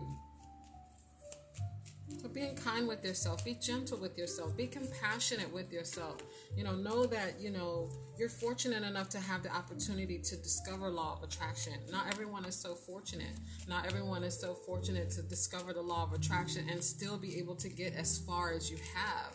So 2.20 2.28
being 2.28 2.54
kind 2.54 2.86
with 2.86 3.04
yourself, 3.04 3.44
be 3.44 3.54
gentle 3.54 3.98
with 3.98 4.16
yourself, 4.16 4.56
be 4.56 4.66
compassionate 4.66 5.52
with 5.52 5.72
yourself. 5.72 6.18
You 6.56 6.64
know, 6.64 6.74
know 6.74 7.06
that, 7.06 7.40
you 7.40 7.50
know, 7.50 7.90
you're 8.18 8.28
fortunate 8.28 8.84
enough 8.84 9.08
to 9.10 9.18
have 9.20 9.42
the 9.42 9.54
opportunity 9.54 10.18
to 10.18 10.36
discover 10.36 10.88
law 10.88 11.16
of 11.16 11.22
attraction. 11.28 11.74
Not 11.90 12.06
everyone 12.12 12.44
is 12.44 12.54
so 12.54 12.74
fortunate. 12.74 13.34
Not 13.68 13.86
everyone 13.86 14.22
is 14.22 14.38
so 14.38 14.54
fortunate 14.54 15.10
to 15.10 15.22
discover 15.22 15.72
the 15.72 15.82
law 15.82 16.04
of 16.04 16.12
attraction 16.12 16.68
and 16.70 16.82
still 16.82 17.16
be 17.18 17.38
able 17.38 17.56
to 17.56 17.68
get 17.68 17.94
as 17.94 18.18
far 18.18 18.52
as 18.52 18.70
you 18.70 18.78
have. 18.94 19.34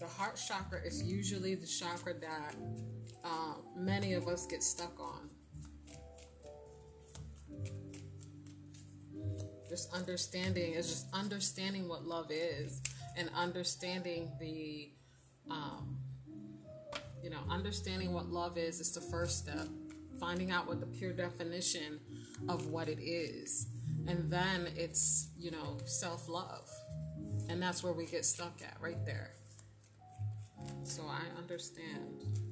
The 0.00 0.06
heart 0.06 0.40
chakra 0.48 0.80
is 0.82 1.02
usually 1.02 1.54
the 1.54 1.66
chakra 1.66 2.14
that 2.14 2.54
uh, 3.24 3.54
many 3.76 4.14
of 4.14 4.26
us 4.28 4.46
get 4.46 4.62
stuck 4.62 4.98
on. 4.98 5.31
Just 9.72 9.90
understanding 9.94 10.74
is 10.74 10.86
just 10.86 11.06
understanding 11.14 11.88
what 11.88 12.04
love 12.04 12.30
is 12.30 12.82
and 13.16 13.30
understanding 13.34 14.30
the 14.38 14.90
um, 15.50 15.96
you 17.22 17.30
know 17.30 17.38
understanding 17.48 18.12
what 18.12 18.26
love 18.28 18.58
is 18.58 18.80
is 18.80 18.92
the 18.92 19.00
first 19.00 19.38
step. 19.38 19.66
Finding 20.20 20.50
out 20.50 20.66
what 20.66 20.80
the 20.80 20.86
pure 20.86 21.14
definition 21.14 22.00
of 22.50 22.66
what 22.66 22.86
it 22.86 22.98
is. 23.00 23.66
And 24.06 24.30
then 24.30 24.68
it's 24.76 25.30
you 25.38 25.50
know 25.50 25.78
self-love. 25.86 26.68
And 27.48 27.62
that's 27.62 27.82
where 27.82 27.94
we 27.94 28.04
get 28.04 28.26
stuck 28.26 28.60
at 28.60 28.76
right 28.78 29.02
there. 29.06 29.30
So 30.84 31.00
i 31.08 31.38
understand 31.40 32.51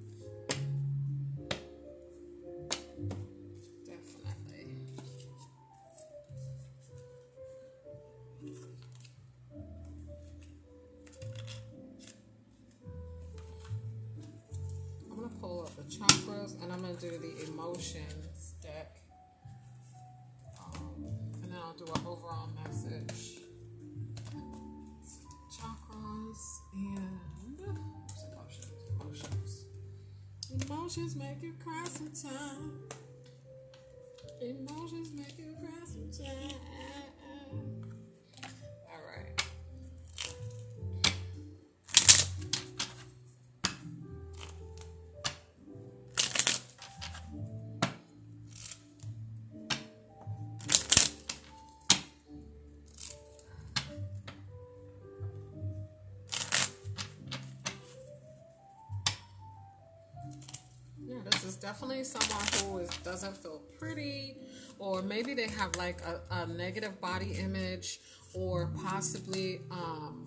do 17.00 17.18
the 17.18 17.50
emotions 17.50 18.54
deck. 18.62 19.00
Um, 20.58 21.04
and 21.42 21.44
then 21.44 21.58
I'll 21.64 21.72
do 21.72 21.84
an 21.84 22.06
overall 22.06 22.50
message. 22.62 23.40
Chakras 25.50 26.42
and 26.74 27.60
emotions. 28.32 28.74
Emotions. 29.00 29.64
Emotions 30.62 31.16
make 31.16 31.42
you 31.42 31.54
cry 31.64 31.84
sometimes. 31.84 32.92
Emotions 34.42 35.10
make 35.14 35.38
you 35.38 35.56
cry 35.58 35.84
sometimes. 35.86 36.69
Definitely 61.60 62.04
someone 62.04 62.46
who 62.58 62.78
is, 62.78 62.90
doesn't 62.98 63.36
feel 63.36 63.60
pretty, 63.78 64.36
or 64.78 65.02
maybe 65.02 65.34
they 65.34 65.48
have 65.48 65.74
like 65.76 66.00
a, 66.02 66.20
a 66.34 66.46
negative 66.46 67.00
body 67.00 67.32
image, 67.32 68.00
or 68.32 68.70
possibly, 68.82 69.60
um, 69.70 70.26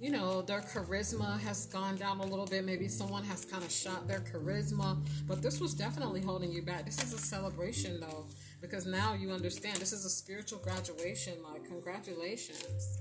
you 0.00 0.10
know, 0.10 0.42
their 0.42 0.60
charisma 0.60 1.40
has 1.40 1.66
gone 1.66 1.96
down 1.96 2.18
a 2.20 2.26
little 2.26 2.46
bit. 2.46 2.64
Maybe 2.64 2.86
someone 2.86 3.24
has 3.24 3.44
kind 3.44 3.64
of 3.64 3.70
shot 3.70 4.06
their 4.06 4.20
charisma, 4.20 4.98
but 5.26 5.42
this 5.42 5.60
was 5.60 5.74
definitely 5.74 6.20
holding 6.20 6.52
you 6.52 6.62
back. 6.62 6.84
This 6.84 7.02
is 7.02 7.12
a 7.12 7.18
celebration, 7.18 7.98
though, 8.00 8.26
because 8.60 8.86
now 8.86 9.14
you 9.14 9.30
understand 9.30 9.78
this 9.78 9.92
is 9.92 10.04
a 10.04 10.10
spiritual 10.10 10.58
graduation. 10.58 11.34
Like, 11.42 11.64
congratulations 11.64 13.00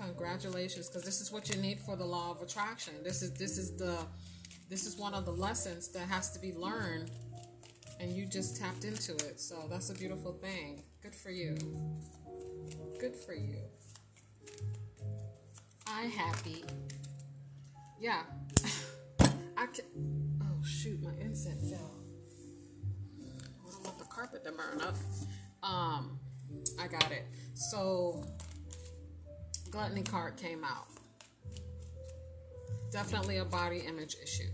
congratulations 0.00 0.86
because 0.86 1.02
this 1.02 1.20
is 1.20 1.32
what 1.32 1.52
you 1.52 1.60
need 1.60 1.80
for 1.80 1.96
the 1.96 2.04
law 2.04 2.30
of 2.30 2.40
attraction 2.40 2.94
this 3.02 3.20
is 3.20 3.32
this 3.32 3.58
is 3.58 3.76
the 3.76 3.96
this 4.68 4.86
is 4.86 4.96
one 4.96 5.14
of 5.14 5.24
the 5.24 5.32
lessons 5.32 5.88
that 5.88 6.08
has 6.08 6.30
to 6.32 6.38
be 6.38 6.52
learned 6.52 7.10
and 8.00 8.14
you 8.14 8.26
just 8.26 8.56
tapped 8.56 8.84
into 8.84 9.12
it. 9.12 9.40
So 9.40 9.66
that's 9.68 9.90
a 9.90 9.94
beautiful 9.94 10.32
thing. 10.32 10.82
Good 11.02 11.14
for 11.14 11.30
you. 11.30 11.56
Good 13.00 13.16
for 13.16 13.34
you. 13.34 13.58
I 15.86 16.02
happy. 16.02 16.64
Yeah. 17.98 18.22
I 19.56 19.66
can 19.66 19.84
oh 20.42 20.64
shoot 20.64 21.02
my 21.02 21.12
incense 21.20 21.70
fell. 21.70 21.94
I 23.66 23.70
don't 23.70 23.84
want 23.84 23.98
the 23.98 24.04
carpet 24.04 24.44
to 24.44 24.52
burn 24.52 24.80
up. 24.82 24.94
Um 25.62 26.18
i 26.78 26.86
got 26.86 27.10
it. 27.10 27.26
So 27.54 28.24
gluttony 29.70 30.02
card 30.02 30.36
came 30.36 30.64
out. 30.64 30.86
Definitely 32.90 33.38
a 33.38 33.44
body 33.44 33.82
image 33.86 34.16
issue. 34.22 34.48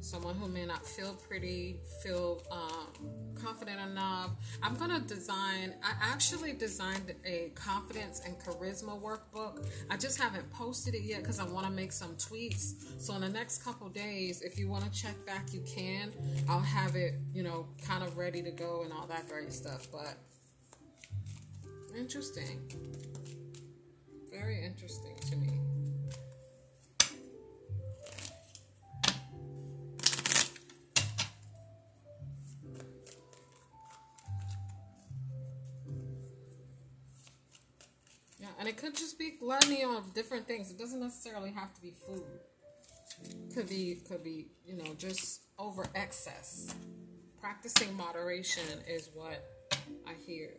Someone 0.00 0.34
who 0.34 0.48
may 0.48 0.66
not 0.66 0.86
feel 0.86 1.14
pretty, 1.14 1.80
feel 2.02 2.42
um, 2.50 3.08
confident 3.34 3.80
enough. 3.80 4.30
I'm 4.62 4.76
gonna 4.76 5.00
design. 5.00 5.74
I 5.82 5.92
actually 6.12 6.52
designed 6.52 7.14
a 7.24 7.50
confidence 7.54 8.20
and 8.24 8.38
charisma 8.38 9.00
workbook. 9.00 9.66
I 9.90 9.96
just 9.96 10.20
haven't 10.20 10.50
posted 10.52 10.94
it 10.94 11.02
yet 11.02 11.22
because 11.22 11.40
I 11.40 11.44
want 11.44 11.66
to 11.66 11.72
make 11.72 11.90
some 11.90 12.16
tweets. 12.16 13.00
So 13.00 13.14
in 13.14 13.22
the 13.22 13.30
next 13.30 13.64
couple 13.64 13.88
days, 13.88 14.42
if 14.42 14.58
you 14.58 14.68
want 14.68 14.84
to 14.84 14.90
check 14.90 15.14
back, 15.24 15.54
you 15.54 15.62
can. 15.66 16.12
I'll 16.48 16.60
have 16.60 16.96
it, 16.96 17.14
you 17.32 17.42
know, 17.42 17.66
kind 17.86 18.04
of 18.04 18.18
ready 18.18 18.42
to 18.42 18.50
go 18.50 18.82
and 18.82 18.92
all 18.92 19.06
that 19.06 19.26
great 19.26 19.52
stuff. 19.52 19.88
But 19.90 20.16
Interesting. 21.96 22.60
Very 24.32 24.64
interesting 24.64 25.16
to 25.30 25.36
me. 25.36 25.43
And 38.64 38.70
it 38.70 38.78
could 38.78 38.96
just 38.96 39.18
be 39.18 39.32
gluttony 39.32 39.84
on 39.84 40.02
different 40.14 40.48
things. 40.48 40.70
It 40.70 40.78
doesn't 40.78 40.98
necessarily 40.98 41.50
have 41.50 41.74
to 41.74 41.82
be 41.82 41.92
food. 42.06 42.22
Could 43.52 43.68
be 43.68 43.98
could 44.08 44.24
be, 44.24 44.46
you 44.64 44.74
know, 44.74 44.94
just 44.96 45.42
over 45.58 45.86
excess. 45.94 46.74
Practicing 47.42 47.94
moderation 47.94 48.64
is 48.88 49.10
what 49.12 49.44
I 50.08 50.12
hear 50.26 50.52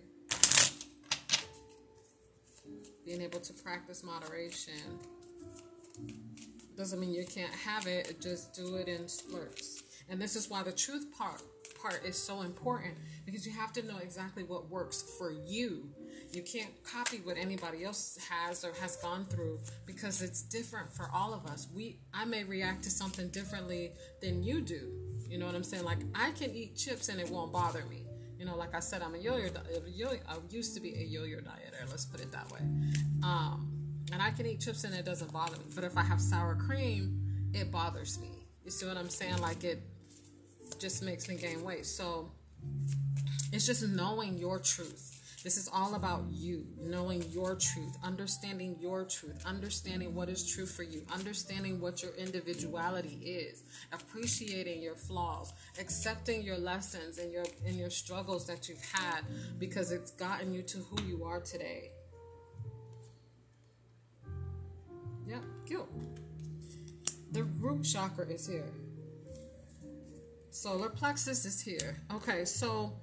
being 3.07 3.23
able 3.23 3.39
to 3.39 3.53
practice 3.53 4.03
moderation 4.03 4.99
doesn't 6.77 6.99
mean 6.99 7.11
you 7.11 7.25
can't 7.25 7.53
have 7.53 7.87
it 7.87 8.19
just 8.21 8.53
do 8.53 8.75
it 8.75 8.87
in 8.87 9.03
splurts 9.03 9.83
and 10.09 10.19
this 10.19 10.35
is 10.35 10.49
why 10.49 10.63
the 10.63 10.71
truth 10.71 11.05
part 11.15 11.41
part 11.79 12.03
is 12.03 12.17
so 12.17 12.41
important 12.41 12.95
because 13.25 13.45
you 13.45 13.53
have 13.53 13.71
to 13.71 13.85
know 13.85 13.97
exactly 13.99 14.43
what 14.43 14.69
works 14.69 15.03
for 15.19 15.31
you 15.31 15.87
you 16.31 16.41
can't 16.41 16.71
copy 16.83 17.17
what 17.17 17.37
anybody 17.37 17.83
else 17.83 18.17
has 18.29 18.63
or 18.63 18.73
has 18.81 18.97
gone 18.97 19.25
through 19.25 19.59
because 19.85 20.21
it's 20.21 20.41
different 20.41 20.91
for 20.91 21.09
all 21.13 21.33
of 21.33 21.45
us 21.45 21.67
we 21.73 21.97
i 22.13 22.25
may 22.25 22.43
react 22.43 22.83
to 22.83 22.89
something 22.89 23.29
differently 23.29 23.91
than 24.21 24.43
you 24.43 24.61
do 24.61 24.91
you 25.29 25.37
know 25.37 25.45
what 25.45 25.55
i'm 25.55 25.63
saying 25.63 25.83
like 25.83 25.99
i 26.13 26.31
can 26.31 26.51
eat 26.51 26.75
chips 26.75 27.09
and 27.09 27.19
it 27.19 27.29
won't 27.29 27.51
bother 27.51 27.83
me 27.89 28.05
you 28.37 28.45
know, 28.45 28.57
like 28.57 28.75
I 28.75 28.79
said, 28.79 29.01
I'm 29.01 29.15
a 29.15 29.17
yo-yo. 29.17 29.49
yo 29.87 30.09
I 30.27 30.35
used 30.49 30.75
to 30.75 30.81
be 30.81 30.93
a 30.93 31.03
yo-yo 31.03 31.37
dieter. 31.37 31.89
Let's 31.89 32.05
put 32.05 32.21
it 32.21 32.31
that 32.31 32.51
way. 32.51 32.59
Um, 33.23 33.71
and 34.11 34.21
I 34.21 34.31
can 34.31 34.45
eat 34.45 34.59
chips 34.59 34.83
and 34.83 34.93
it 34.93 35.05
doesn't 35.05 35.31
bother 35.31 35.57
me. 35.57 35.63
But 35.73 35.83
if 35.83 35.97
I 35.97 36.03
have 36.03 36.21
sour 36.21 36.55
cream, 36.55 37.49
it 37.53 37.71
bothers 37.71 38.19
me. 38.19 38.29
You 38.63 38.71
see 38.71 38.85
what 38.85 38.97
I'm 38.97 39.09
saying? 39.09 39.39
Like 39.39 39.63
it 39.63 39.81
just 40.79 41.01
makes 41.03 41.27
me 41.27 41.35
gain 41.35 41.63
weight. 41.63 41.85
So 41.85 42.31
it's 43.51 43.65
just 43.65 43.87
knowing 43.87 44.37
your 44.37 44.59
truth. 44.59 45.14
This 45.45 45.57
is 45.57 45.69
all 45.71 45.93
about 45.93 46.23
you, 46.31 46.65
knowing 46.81 47.21
your 47.29 47.53
truth, 47.53 47.95
understanding 48.03 48.77
your 48.79 49.05
truth, 49.05 49.45
understanding 49.45 50.15
what 50.15 50.27
is 50.27 50.43
true 50.43 50.65
for 50.65 50.81
you, 50.81 51.03
understanding 51.13 51.79
what 51.79 52.01
your 52.01 52.13
individuality 52.15 53.19
is, 53.23 53.61
appreciating 53.93 54.81
your 54.81 54.95
flaws, 54.95 55.53
accepting 55.79 56.41
your 56.41 56.57
lessons 56.57 57.19
and 57.19 57.31
your 57.31 57.45
and 57.63 57.75
your 57.75 57.91
struggles 57.91 58.47
that 58.47 58.67
you've 58.67 58.83
had 58.91 59.21
because 59.59 59.91
it's 59.91 60.09
gotten 60.09 60.51
you 60.51 60.63
to 60.63 60.79
who 60.79 61.03
you 61.03 61.23
are 61.23 61.41
today. 61.41 61.91
Yeah, 65.27 65.41
guilt. 65.67 65.89
The 67.33 67.43
root 67.43 67.83
chakra 67.83 68.25
is 68.25 68.47
here. 68.47 68.73
Solar 70.49 70.89
plexus 70.89 71.45
is 71.45 71.61
here. 71.61 72.01
Okay, 72.15 72.45
so 72.45 72.93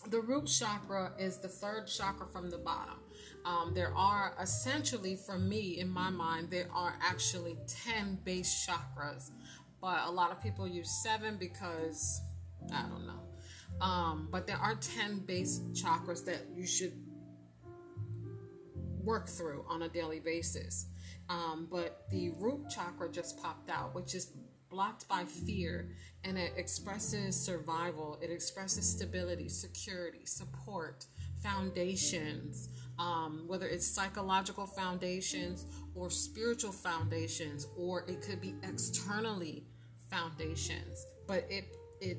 the 0.00 0.20
root 0.20 0.46
chakra 0.46 1.12
is 1.18 1.38
the 1.38 1.48
third 1.48 1.86
chakra 1.86 2.26
from 2.26 2.50
the 2.50 2.58
bottom. 2.58 3.00
Um, 3.44 3.72
there 3.74 3.94
are 3.94 4.34
essentially, 4.40 5.16
for 5.16 5.38
me, 5.38 5.78
in 5.78 5.88
my 5.88 6.10
mind, 6.10 6.50
there 6.50 6.68
are 6.72 6.94
actually 7.00 7.56
10 7.66 8.20
base 8.24 8.68
chakras, 8.68 9.30
but 9.80 10.00
a 10.06 10.10
lot 10.10 10.30
of 10.30 10.42
people 10.42 10.66
use 10.66 10.90
seven 11.02 11.36
because 11.36 12.20
I 12.72 12.82
don't 12.82 13.06
know. 13.06 13.22
Um, 13.80 14.28
but 14.30 14.46
there 14.46 14.56
are 14.56 14.74
10 14.74 15.20
base 15.20 15.60
chakras 15.72 16.24
that 16.24 16.46
you 16.54 16.66
should 16.66 16.92
work 19.02 19.28
through 19.28 19.64
on 19.68 19.82
a 19.82 19.88
daily 19.88 20.20
basis. 20.20 20.86
Um, 21.28 21.68
but 21.70 22.04
the 22.10 22.30
root 22.38 22.68
chakra 22.70 23.10
just 23.10 23.40
popped 23.40 23.70
out, 23.70 23.94
which 23.94 24.14
is 24.14 24.32
blocked 24.70 25.08
by 25.08 25.24
fear 25.24 25.90
and 26.24 26.38
it 26.38 26.52
expresses 26.56 27.36
survival. 27.36 28.18
It 28.22 28.30
expresses 28.30 28.88
stability 28.88 29.48
security 29.48 30.24
support 30.24 31.06
foundations 31.42 32.68
um, 32.98 33.44
whether 33.46 33.66
it's 33.66 33.86
psychological 33.86 34.66
foundations 34.66 35.66
or 35.94 36.10
spiritual 36.10 36.72
foundations 36.72 37.66
or 37.76 38.04
it 38.08 38.22
could 38.22 38.40
be 38.40 38.54
externally 38.62 39.64
foundations. 40.10 41.06
But 41.26 41.46
it 41.48 41.64
it 42.00 42.18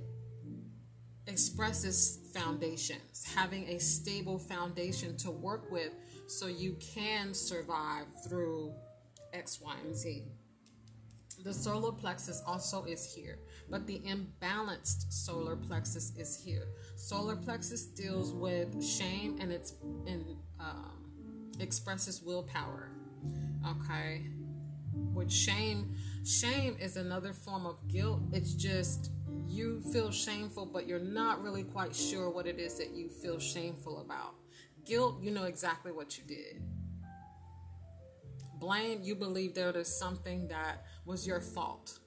expresses 1.28 2.20
foundations 2.34 3.24
having 3.36 3.68
a 3.70 3.80
stable 3.80 4.40
foundation 4.40 5.16
to 5.18 5.30
work 5.30 5.72
with 5.72 5.92
so 6.28 6.48
you 6.48 6.76
can 6.80 7.34
survive 7.34 8.06
through 8.28 8.74
x 9.34 9.60
y 9.62 9.76
and 9.86 9.96
z 9.96 10.24
the 11.44 11.54
solar 11.54 11.92
plexus 11.92 12.42
also 12.46 12.84
is 12.84 13.14
here, 13.14 13.40
but 13.70 13.88
the 13.88 14.00
imbalanced 14.00 15.12
solar 15.12 15.56
plexus 15.56 16.12
is 16.18 16.36
here. 16.36 16.68
Solar 16.96 17.36
plexus 17.36 17.86
deals 17.86 18.34
with 18.34 18.84
shame 18.84 19.38
and 19.40 19.52
it's 19.52 19.74
in 20.06 20.38
um, 20.60 21.52
expresses 21.60 22.22
willpower. 22.22 22.92
Okay, 23.68 24.26
with 25.14 25.32
shame, 25.32 25.96
shame 26.26 26.78
is 26.80 26.98
another 26.98 27.34
form 27.34 27.66
of 27.66 27.88
guilt. 27.88 28.22
It's 28.32 28.54
just 28.54 29.12
you 29.48 29.82
feel 29.92 30.12
shameful, 30.12 30.66
but 30.66 30.88
you're 30.88 31.00
not 31.00 31.42
really 31.42 31.64
quite 31.64 31.96
sure 31.96 32.30
what 32.30 32.48
it 32.48 32.60
is 32.60 32.78
that 32.78 32.92
you 32.92 33.10
feel 33.10 33.40
shameful 33.40 34.02
about. 34.02 34.36
Guilt, 34.86 35.22
you 35.22 35.32
know 35.32 35.44
exactly 35.44 35.92
what 35.92 36.18
you 36.18 36.24
did. 36.24 36.62
Blame, 38.60 39.02
you 39.04 39.16
believe 39.16 39.56
there 39.56 39.76
is 39.78 39.88
something 39.88 40.48
that 40.50 40.86
was 41.06 41.26
your 41.26 41.42
fault. 41.42 42.00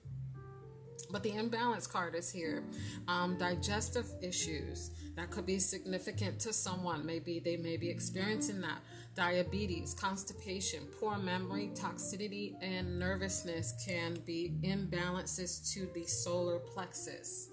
But 1.10 1.22
the 1.22 1.34
imbalance 1.34 1.86
card 1.86 2.14
is 2.14 2.30
here. 2.30 2.64
Um, 3.06 3.36
digestive 3.36 4.06
issues 4.22 4.90
that 5.14 5.30
could 5.30 5.44
be 5.44 5.58
significant 5.58 6.40
to 6.40 6.52
someone. 6.52 7.04
Maybe 7.04 7.38
they 7.38 7.56
may 7.58 7.76
be 7.76 7.90
experiencing 7.90 8.62
that. 8.62 8.78
Diabetes, 9.14 9.92
constipation, 9.92 10.84
poor 10.98 11.18
memory, 11.18 11.70
toxicity, 11.74 12.54
and 12.62 12.98
nervousness 12.98 13.74
can 13.86 14.18
be 14.24 14.54
imbalances 14.62 15.70
to 15.74 15.86
the 15.92 16.06
solar 16.06 16.58
plexus. 16.58 17.50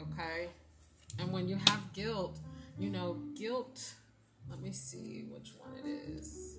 Okay? 0.00 0.48
And 1.18 1.32
when 1.32 1.48
you 1.48 1.56
have 1.56 1.92
guilt, 1.92 2.38
you 2.78 2.90
know, 2.90 3.14
guilt, 3.34 3.92
let 4.48 4.60
me 4.60 4.70
see 4.70 5.24
which 5.28 5.50
one 5.58 5.72
it 5.84 5.88
is 5.88 6.58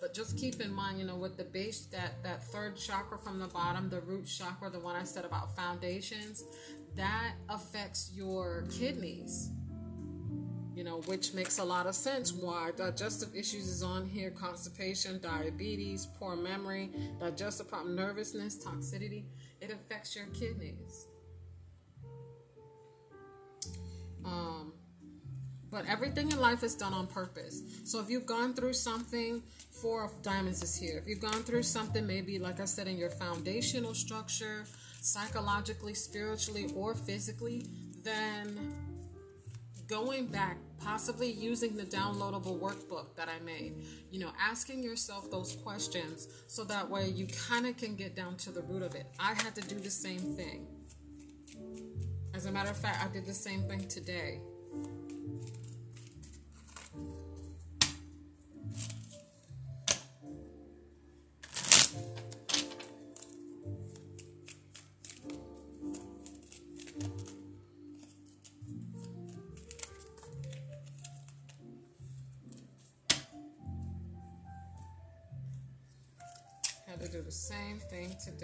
But 0.00 0.14
just 0.14 0.36
keep 0.36 0.60
in 0.60 0.72
mind, 0.72 0.98
you 0.98 1.06
know, 1.06 1.16
with 1.16 1.36
the 1.36 1.44
base, 1.44 1.86
that, 1.92 2.22
that 2.22 2.42
third 2.44 2.76
chakra 2.76 3.18
from 3.18 3.38
the 3.38 3.46
bottom, 3.46 3.88
the 3.88 4.00
root 4.00 4.26
chakra, 4.26 4.70
the 4.70 4.78
one 4.78 4.96
I 4.96 5.04
said 5.04 5.24
about 5.24 5.54
foundations, 5.56 6.44
that 6.96 7.34
affects 7.48 8.10
your 8.14 8.64
kidneys. 8.70 9.50
You 10.74 10.84
know, 10.84 11.02
which 11.02 11.34
makes 11.34 11.58
a 11.58 11.64
lot 11.64 11.86
of 11.86 11.94
sense 11.94 12.32
why 12.32 12.70
digestive 12.74 13.34
issues 13.34 13.68
is 13.68 13.82
on 13.82 14.06
here 14.06 14.30
constipation, 14.30 15.20
diabetes, 15.20 16.06
poor 16.18 16.36
memory, 16.36 16.90
digestive 17.18 17.68
problem, 17.68 17.94
nervousness, 17.96 18.64
toxicity. 18.64 19.24
It 19.60 19.70
affects 19.70 20.16
your 20.16 20.26
kidneys. 20.26 21.06
Um, 24.24 24.72
but 25.70 25.86
everything 25.86 26.30
in 26.30 26.40
life 26.40 26.62
is 26.62 26.74
done 26.74 26.92
on 26.92 27.06
purpose. 27.06 27.62
So 27.84 28.00
if 28.00 28.10
you've 28.10 28.26
gone 28.26 28.54
through 28.54 28.72
something, 28.72 29.42
four 29.70 30.04
of 30.04 30.22
diamonds 30.22 30.62
is 30.62 30.76
here. 30.76 30.98
If 30.98 31.06
you've 31.06 31.20
gone 31.20 31.42
through 31.42 31.62
something, 31.62 32.06
maybe 32.06 32.38
like 32.38 32.60
I 32.60 32.64
said, 32.64 32.88
in 32.88 32.96
your 32.96 33.10
foundational 33.10 33.94
structure, 33.94 34.64
psychologically, 35.00 35.94
spiritually, 35.94 36.70
or 36.74 36.94
physically, 36.94 37.66
then 38.02 38.74
going 39.88 40.26
back, 40.26 40.56
possibly 40.78 41.30
using 41.30 41.76
the 41.76 41.82
downloadable 41.82 42.58
workbook 42.58 43.16
that 43.16 43.28
I 43.28 43.44
made, 43.44 43.74
you 44.10 44.20
know, 44.20 44.30
asking 44.40 44.82
yourself 44.82 45.30
those 45.30 45.56
questions 45.56 46.28
so 46.46 46.64
that 46.64 46.88
way 46.88 47.08
you 47.08 47.26
kind 47.48 47.66
of 47.66 47.76
can 47.76 47.96
get 47.96 48.14
down 48.14 48.36
to 48.38 48.50
the 48.50 48.62
root 48.62 48.82
of 48.82 48.94
it. 48.94 49.06
I 49.18 49.34
had 49.34 49.54
to 49.56 49.62
do 49.62 49.74
the 49.74 49.90
same 49.90 50.20
thing. 50.20 50.66
As 52.34 52.46
a 52.46 52.52
matter 52.52 52.70
of 52.70 52.76
fact, 52.76 53.04
I 53.04 53.12
did 53.12 53.26
the 53.26 53.34
same 53.34 53.64
thing 53.64 53.88
today. 53.88 54.40
Same 78.20 78.34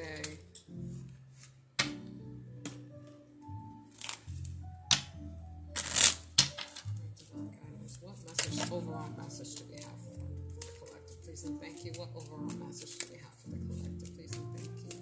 What 8.00 8.16
message, 8.24 8.72
overall 8.72 9.10
message 9.18 9.54
do 9.56 9.64
we 9.68 9.74
have 9.74 10.00
for 10.00 10.10
the 10.60 10.72
collective? 10.78 11.22
Please 11.24 11.44
and 11.44 11.60
thank 11.60 11.84
you. 11.84 11.92
What 11.96 12.08
overall 12.16 12.50
message 12.66 12.98
do 12.98 13.06
we 13.12 13.18
have 13.18 13.34
for 13.34 13.50
the 13.50 13.58
collective? 13.66 14.16
Please 14.16 14.36
and 14.36 14.56
thank 14.56 14.70
you. 14.84 14.96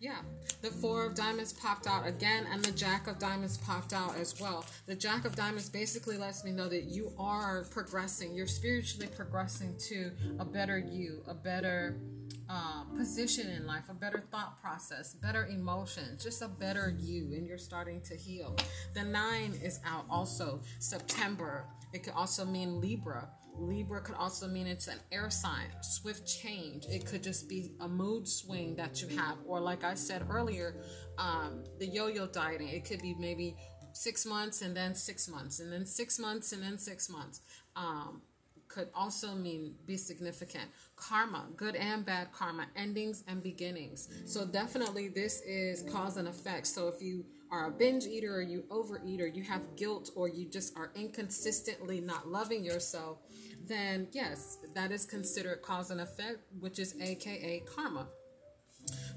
Yeah, 0.00 0.20
the 0.64 0.70
Four 0.70 1.04
of 1.04 1.14
Diamonds 1.14 1.52
popped 1.52 1.86
out 1.86 2.06
again, 2.06 2.46
and 2.50 2.64
the 2.64 2.72
Jack 2.72 3.06
of 3.06 3.18
Diamonds 3.18 3.58
popped 3.58 3.92
out 3.92 4.16
as 4.16 4.40
well. 4.40 4.64
The 4.86 4.94
Jack 4.94 5.26
of 5.26 5.36
Diamonds 5.36 5.68
basically 5.68 6.16
lets 6.16 6.42
me 6.42 6.52
know 6.52 6.68
that 6.68 6.84
you 6.84 7.12
are 7.18 7.64
progressing. 7.64 8.34
You're 8.34 8.46
spiritually 8.46 9.08
progressing 9.14 9.74
to 9.90 10.10
a 10.38 10.44
better 10.46 10.78
you, 10.78 11.22
a 11.28 11.34
better 11.34 12.00
uh, 12.48 12.84
position 12.96 13.50
in 13.50 13.66
life, 13.66 13.90
a 13.90 13.94
better 13.94 14.24
thought 14.30 14.58
process, 14.58 15.12
better 15.12 15.44
emotions, 15.44 16.24
just 16.24 16.40
a 16.40 16.48
better 16.48 16.96
you, 16.98 17.34
and 17.34 17.46
you're 17.46 17.58
starting 17.58 18.00
to 18.00 18.16
heal. 18.16 18.56
The 18.94 19.04
nine 19.04 19.52
is 19.62 19.80
out 19.84 20.06
also 20.08 20.62
September. 20.78 21.66
It 21.92 22.04
could 22.04 22.14
also 22.14 22.46
mean 22.46 22.80
Libra. 22.80 23.28
Libra 23.58 24.00
could 24.00 24.16
also 24.16 24.48
mean 24.48 24.66
it's 24.66 24.88
an 24.88 24.98
air 25.12 25.30
sign, 25.30 25.66
swift 25.82 26.26
change. 26.26 26.84
It 26.86 27.06
could 27.06 27.22
just 27.22 27.48
be 27.48 27.72
a 27.80 27.88
mood 27.88 28.28
swing 28.28 28.76
that 28.76 29.00
you 29.00 29.08
have, 29.16 29.36
or 29.46 29.60
like 29.60 29.84
I 29.84 29.94
said 29.94 30.26
earlier, 30.28 30.76
um, 31.18 31.64
the 31.78 31.86
yo-yo 31.86 32.26
dieting. 32.26 32.68
It 32.68 32.84
could 32.84 33.00
be 33.00 33.14
maybe 33.18 33.56
six 33.92 34.26
months 34.26 34.62
and 34.62 34.76
then 34.76 34.94
six 34.94 35.28
months 35.28 35.60
and 35.60 35.72
then 35.72 35.86
six 35.86 36.18
months 36.18 36.52
and 36.52 36.62
then 36.62 36.78
six 36.78 37.08
months. 37.08 37.40
Um, 37.76 38.22
could 38.68 38.88
also 38.94 39.34
mean 39.34 39.74
be 39.86 39.96
significant. 39.96 40.64
Karma, 40.96 41.46
good 41.56 41.76
and 41.76 42.04
bad 42.04 42.32
karma, 42.32 42.66
endings 42.74 43.22
and 43.28 43.40
beginnings. 43.40 44.08
So 44.26 44.44
definitely 44.44 45.08
this 45.08 45.42
is 45.42 45.84
cause 45.92 46.16
and 46.16 46.26
effect. 46.26 46.66
So 46.66 46.88
if 46.88 47.00
you 47.00 47.24
are 47.52 47.68
a 47.68 47.70
binge 47.70 48.04
eater 48.04 48.34
or 48.34 48.42
you 48.42 48.64
overeat 48.70 49.20
or 49.20 49.28
you 49.28 49.44
have 49.44 49.76
guilt 49.76 50.10
or 50.16 50.28
you 50.28 50.46
just 50.46 50.76
are 50.76 50.90
inconsistently 50.96 52.00
not 52.00 52.26
loving 52.26 52.64
yourself, 52.64 53.18
then 53.66 54.08
yes, 54.12 54.58
that 54.74 54.90
is 54.92 55.06
considered 55.06 55.62
cause 55.62 55.90
and 55.90 56.00
effect, 56.00 56.38
which 56.58 56.78
is 56.78 56.94
aka 57.00 57.62
karma. 57.74 58.08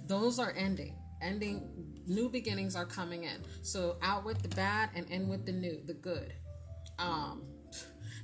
Those 0.06 0.40
are 0.40 0.54
ending. 0.56 0.96
Ending 1.22 2.04
new 2.06 2.30
beginnings 2.30 2.76
are 2.76 2.86
coming 2.86 3.24
in. 3.24 3.44
So 3.64 3.98
out 4.02 4.24
with 4.24 4.42
the 4.42 4.50
bad 4.50 4.90
and 4.96 5.10
in 5.10 5.28
with 5.28 5.46
the 5.46 5.52
new, 5.52 5.82
the 5.86 5.94
good. 5.94 6.34
Um 7.00 7.44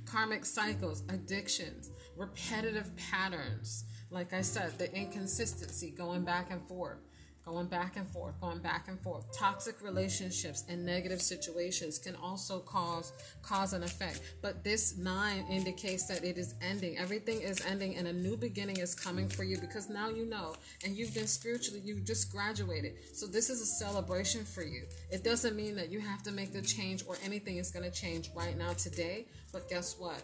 karmic 0.06 0.44
cycles, 0.44 1.02
addictions, 1.08 1.90
repetitive 2.16 2.96
patterns. 2.96 3.84
Like 4.10 4.32
I 4.32 4.42
said, 4.42 4.78
the 4.78 4.94
inconsistency 4.94 5.90
going 5.90 6.24
back 6.24 6.50
and 6.50 6.66
forth 6.68 6.98
going 7.44 7.66
back 7.66 7.96
and 7.96 8.08
forth, 8.08 8.40
going 8.40 8.58
back 8.60 8.88
and 8.88 8.98
forth. 9.00 9.24
Toxic 9.36 9.82
relationships 9.82 10.64
and 10.68 10.84
negative 10.84 11.20
situations 11.20 11.98
can 11.98 12.16
also 12.16 12.60
cause 12.60 13.12
cause 13.42 13.72
and 13.72 13.84
effect. 13.84 14.20
But 14.42 14.64
this 14.64 14.96
nine 14.96 15.44
indicates 15.50 16.06
that 16.06 16.24
it 16.24 16.38
is 16.38 16.54
ending. 16.62 16.96
Everything 16.98 17.40
is 17.40 17.64
ending 17.66 17.96
and 17.96 18.08
a 18.08 18.12
new 18.12 18.36
beginning 18.36 18.78
is 18.78 18.94
coming 18.94 19.28
for 19.28 19.44
you 19.44 19.58
because 19.58 19.88
now 19.88 20.08
you 20.08 20.26
know 20.26 20.54
and 20.84 20.96
you've 20.96 21.14
been 21.14 21.26
spiritually 21.26 21.80
you 21.84 22.00
just 22.00 22.32
graduated. 22.32 22.94
So 23.12 23.26
this 23.26 23.50
is 23.50 23.60
a 23.60 23.66
celebration 23.66 24.44
for 24.44 24.62
you. 24.62 24.84
It 25.10 25.22
doesn't 25.22 25.56
mean 25.56 25.76
that 25.76 25.90
you 25.90 26.00
have 26.00 26.22
to 26.24 26.32
make 26.32 26.52
the 26.52 26.62
change 26.62 27.04
or 27.06 27.16
anything 27.24 27.58
is 27.58 27.70
going 27.70 27.84
to 27.84 27.90
change 27.90 28.30
right 28.34 28.56
now 28.56 28.72
today, 28.72 29.26
but 29.52 29.68
guess 29.68 29.96
what? 29.98 30.22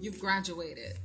You've 0.00 0.20
graduated. 0.20 0.98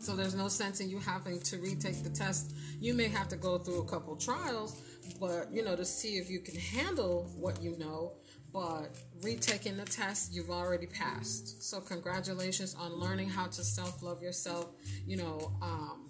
So 0.00 0.14
there's 0.14 0.34
no 0.34 0.48
sense 0.48 0.80
in 0.80 0.88
you 0.88 1.00
having 1.00 1.40
to 1.40 1.58
retake 1.58 2.02
the 2.04 2.10
test. 2.10 2.54
You 2.80 2.94
may 2.94 3.08
have 3.08 3.28
to 3.28 3.36
go 3.36 3.58
through 3.58 3.80
a 3.80 3.84
couple 3.84 4.16
trials, 4.16 4.80
but 5.20 5.52
you 5.52 5.64
know, 5.64 5.74
to 5.74 5.84
see 5.84 6.18
if 6.18 6.30
you 6.30 6.40
can 6.40 6.54
handle 6.54 7.28
what 7.36 7.62
you 7.62 7.76
know. 7.78 8.12
But 8.52 8.96
retaking 9.22 9.76
the 9.76 9.84
test, 9.84 10.32
you've 10.32 10.50
already 10.50 10.86
passed. 10.86 11.62
So 11.62 11.80
congratulations 11.80 12.74
on 12.78 12.92
learning 12.94 13.28
how 13.28 13.46
to 13.48 13.62
self-love 13.62 14.22
yourself. 14.22 14.70
You 15.06 15.18
know, 15.18 15.52
um, 15.60 16.08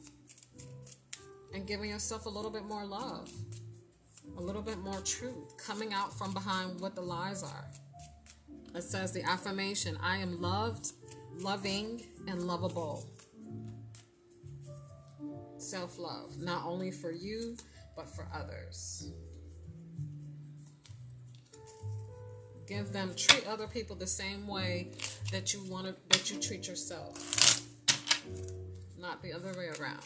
and 1.55 1.67
giving 1.67 1.91
yourself 1.91 2.27
a 2.27 2.29
little 2.29 2.51
bit 2.51 2.65
more 2.65 2.85
love, 2.85 3.33
a 4.37 4.41
little 4.41 4.63
bit 4.63 4.79
more 4.79 5.01
truth, 5.01 5.57
coming 5.57 5.93
out 5.93 6.17
from 6.17 6.33
behind 6.33 6.79
what 6.79 6.95
the 6.95 7.01
lies 7.01 7.43
are. 7.43 7.65
It 8.75 8.83
says 8.83 9.13
the 9.13 9.23
affirmation: 9.23 9.99
I 10.01 10.19
am 10.19 10.41
loved, 10.41 10.93
loving, 11.41 12.05
and 12.29 12.43
lovable 12.47 13.18
self 15.59 15.99
love, 15.99 16.39
not 16.39 16.65
only 16.65 16.91
for 16.91 17.11
you, 17.11 17.57
but 17.97 18.09
for 18.09 18.27
others. 18.33 19.11
Give 22.67 22.93
them, 22.93 23.13
treat 23.17 23.47
other 23.49 23.67
people 23.67 23.97
the 23.97 24.07
same 24.07 24.47
way 24.47 24.91
that 25.33 25.55
you 25.55 25.65
want 25.65 25.87
to, 25.87 25.95
that 26.11 26.31
you 26.31 26.39
treat 26.39 26.69
yourself, 26.69 27.63
not 28.99 29.23
the 29.23 29.33
other 29.33 29.55
way 29.57 29.69
around. 29.81 30.03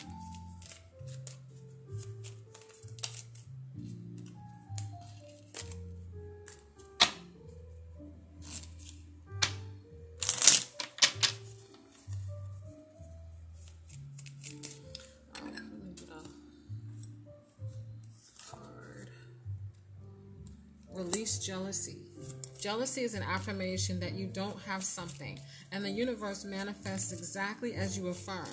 Jealousy 22.62 23.02
is 23.02 23.14
an 23.14 23.24
affirmation 23.24 23.98
that 23.98 24.12
you 24.12 24.28
don't 24.28 24.56
have 24.62 24.84
something, 24.84 25.36
and 25.72 25.84
the 25.84 25.90
universe 25.90 26.44
manifests 26.44 27.12
exactly 27.12 27.74
as 27.74 27.98
you 27.98 28.06
affirm. 28.06 28.46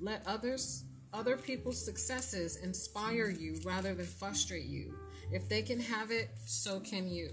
Let 0.00 0.22
others, 0.24 0.84
other 1.12 1.36
people's 1.36 1.84
successes 1.84 2.58
inspire 2.58 3.28
you 3.28 3.58
rather 3.64 3.92
than 3.92 4.06
frustrate 4.06 4.66
you. 4.66 4.94
If 5.32 5.48
they 5.48 5.62
can 5.62 5.80
have 5.80 6.12
it, 6.12 6.30
so 6.44 6.78
can 6.78 7.08
you 7.08 7.30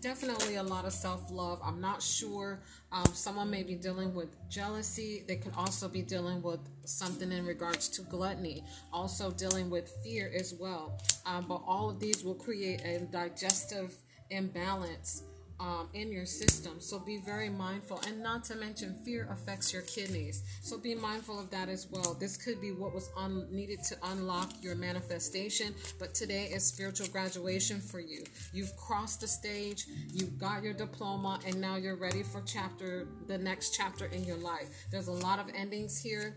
definitely 0.00 0.56
a 0.56 0.62
lot 0.62 0.84
of 0.84 0.92
self 0.92 1.28
love. 1.28 1.60
I'm 1.64 1.80
not 1.80 2.02
sure. 2.02 2.60
Um, 2.92 3.06
someone 3.12 3.50
may 3.50 3.64
be 3.64 3.74
dealing 3.74 4.14
with 4.14 4.36
jealousy. 4.48 5.24
They 5.26 5.36
could 5.36 5.54
also 5.56 5.88
be 5.88 6.02
dealing 6.02 6.40
with 6.40 6.60
something 6.84 7.32
in 7.32 7.44
regards 7.44 7.88
to 7.90 8.02
gluttony, 8.02 8.62
also 8.92 9.32
dealing 9.32 9.70
with 9.70 9.90
fear 10.04 10.30
as 10.38 10.54
well. 10.54 11.00
Um, 11.26 11.46
but 11.48 11.62
all 11.66 11.90
of 11.90 11.98
these 11.98 12.22
will 12.22 12.36
create 12.36 12.84
a 12.84 13.00
digestive 13.00 13.96
imbalance 14.30 15.24
um, 15.60 15.88
in 15.94 16.10
your 16.10 16.26
system. 16.26 16.80
So 16.80 16.98
be 16.98 17.18
very 17.18 17.48
mindful. 17.48 18.00
And 18.06 18.22
not 18.22 18.44
to 18.44 18.56
mention, 18.56 18.94
fear 19.04 19.28
affects 19.30 19.72
your 19.72 19.82
kidneys. 19.82 20.42
So 20.62 20.78
be 20.78 20.94
mindful 20.94 21.38
of 21.38 21.50
that 21.50 21.68
as 21.68 21.88
well. 21.90 22.14
This 22.14 22.36
could 22.36 22.60
be 22.60 22.72
what 22.72 22.94
was 22.94 23.10
un- 23.16 23.46
needed 23.50 23.82
to 23.84 23.96
unlock 24.04 24.50
your 24.60 24.74
manifestation. 24.74 25.74
But 25.98 26.14
today 26.14 26.44
is 26.52 26.64
spiritual 26.64 27.08
graduation 27.08 27.80
for 27.80 28.00
you. 28.00 28.24
You've 28.52 28.76
crossed 28.76 29.20
the 29.20 29.28
stage, 29.28 29.86
you've 30.12 30.38
got 30.38 30.62
your 30.62 30.74
diploma, 30.74 31.40
and 31.46 31.60
now 31.60 31.76
you're 31.76 31.96
ready 31.96 32.22
for 32.22 32.42
chapter, 32.42 33.06
the 33.26 33.38
next 33.38 33.74
chapter 33.74 34.06
in 34.06 34.24
your 34.24 34.38
life. 34.38 34.86
There's 34.90 35.08
a 35.08 35.12
lot 35.12 35.38
of 35.38 35.46
endings 35.54 35.98
here 35.98 36.36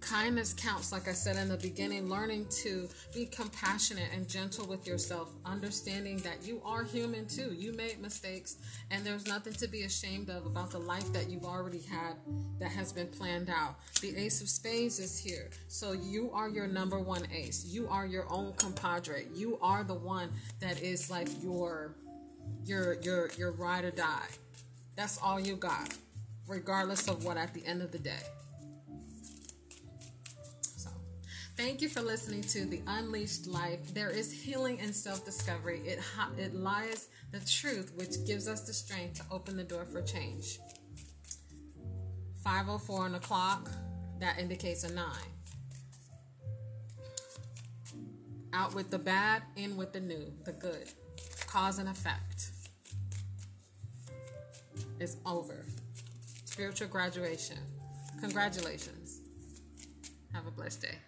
kindness 0.00 0.54
counts, 0.54 0.92
like 0.92 1.08
I 1.08 1.12
said 1.12 1.36
in 1.36 1.48
the 1.48 1.56
beginning, 1.56 2.08
learning 2.08 2.46
to 2.62 2.88
be 3.14 3.26
compassionate 3.26 4.08
and 4.14 4.28
gentle 4.28 4.66
with 4.66 4.86
yourself, 4.86 5.30
understanding 5.44 6.18
that 6.18 6.46
you 6.46 6.60
are 6.64 6.84
human 6.84 7.26
too. 7.26 7.54
You 7.54 7.72
made 7.72 8.00
mistakes, 8.00 8.56
and 8.90 9.04
there's 9.04 9.26
nothing 9.26 9.52
to 9.54 9.68
be 9.68 9.82
ashamed 9.82 10.30
of 10.30 10.46
about 10.46 10.70
the 10.70 10.78
life 10.78 11.12
that 11.12 11.28
you've 11.28 11.44
already 11.44 11.80
had 11.80 12.14
that 12.60 12.70
has 12.70 12.92
been 12.92 13.08
planned 13.08 13.50
out. 13.50 13.76
The 14.00 14.16
Ace 14.16 14.40
of 14.40 14.48
Spades 14.48 14.98
is 14.98 15.18
here. 15.18 15.50
So 15.68 15.92
you 15.92 16.30
are 16.32 16.48
your 16.48 16.66
number 16.66 16.98
one 16.98 17.26
ace. 17.32 17.64
You 17.66 17.88
are 17.88 18.06
your 18.06 18.26
own 18.30 18.52
compadre. 18.54 19.26
You 19.34 19.58
are 19.60 19.84
the 19.84 19.94
one 19.94 20.30
that 20.60 20.82
is 20.82 21.10
like 21.10 21.28
your 21.42 21.94
your 22.64 22.94
your 23.00 23.30
your 23.36 23.52
ride 23.52 23.84
or 23.84 23.90
die. 23.90 24.28
That's 24.96 25.18
all 25.22 25.38
you 25.38 25.56
got, 25.56 25.94
regardless 26.46 27.08
of 27.08 27.24
what 27.24 27.36
at 27.36 27.54
the 27.54 27.64
end 27.64 27.82
of 27.82 27.92
the 27.92 27.98
day. 27.98 28.22
Thank 31.58 31.82
you 31.82 31.88
for 31.88 32.02
listening 32.02 32.42
to 32.42 32.66
The 32.66 32.80
Unleashed 32.86 33.48
Life. 33.48 33.92
There 33.92 34.10
is 34.10 34.30
healing 34.30 34.78
and 34.80 34.94
self 34.94 35.24
discovery. 35.24 35.80
It, 35.84 35.98
it 36.38 36.54
lies 36.54 37.08
the 37.32 37.40
truth, 37.40 37.92
which 37.96 38.24
gives 38.24 38.46
us 38.46 38.60
the 38.60 38.72
strength 38.72 39.14
to 39.14 39.24
open 39.32 39.56
the 39.56 39.64
door 39.64 39.84
for 39.84 40.00
change. 40.00 40.60
504 42.44 43.04
on 43.06 43.10
the 43.10 43.18
clock, 43.18 43.68
that 44.20 44.38
indicates 44.38 44.84
a 44.84 44.94
9. 44.94 45.04
Out 48.52 48.72
with 48.76 48.90
the 48.92 48.98
bad, 49.00 49.42
in 49.56 49.76
with 49.76 49.92
the 49.92 50.00
new, 50.00 50.32
the 50.44 50.52
good. 50.52 50.92
Cause 51.48 51.80
and 51.80 51.88
effect 51.88 52.52
is 55.00 55.16
over. 55.26 55.66
Spiritual 56.44 56.86
graduation. 56.86 57.58
Congratulations. 58.20 59.22
Have 60.32 60.46
a 60.46 60.52
blessed 60.52 60.82
day. 60.82 60.98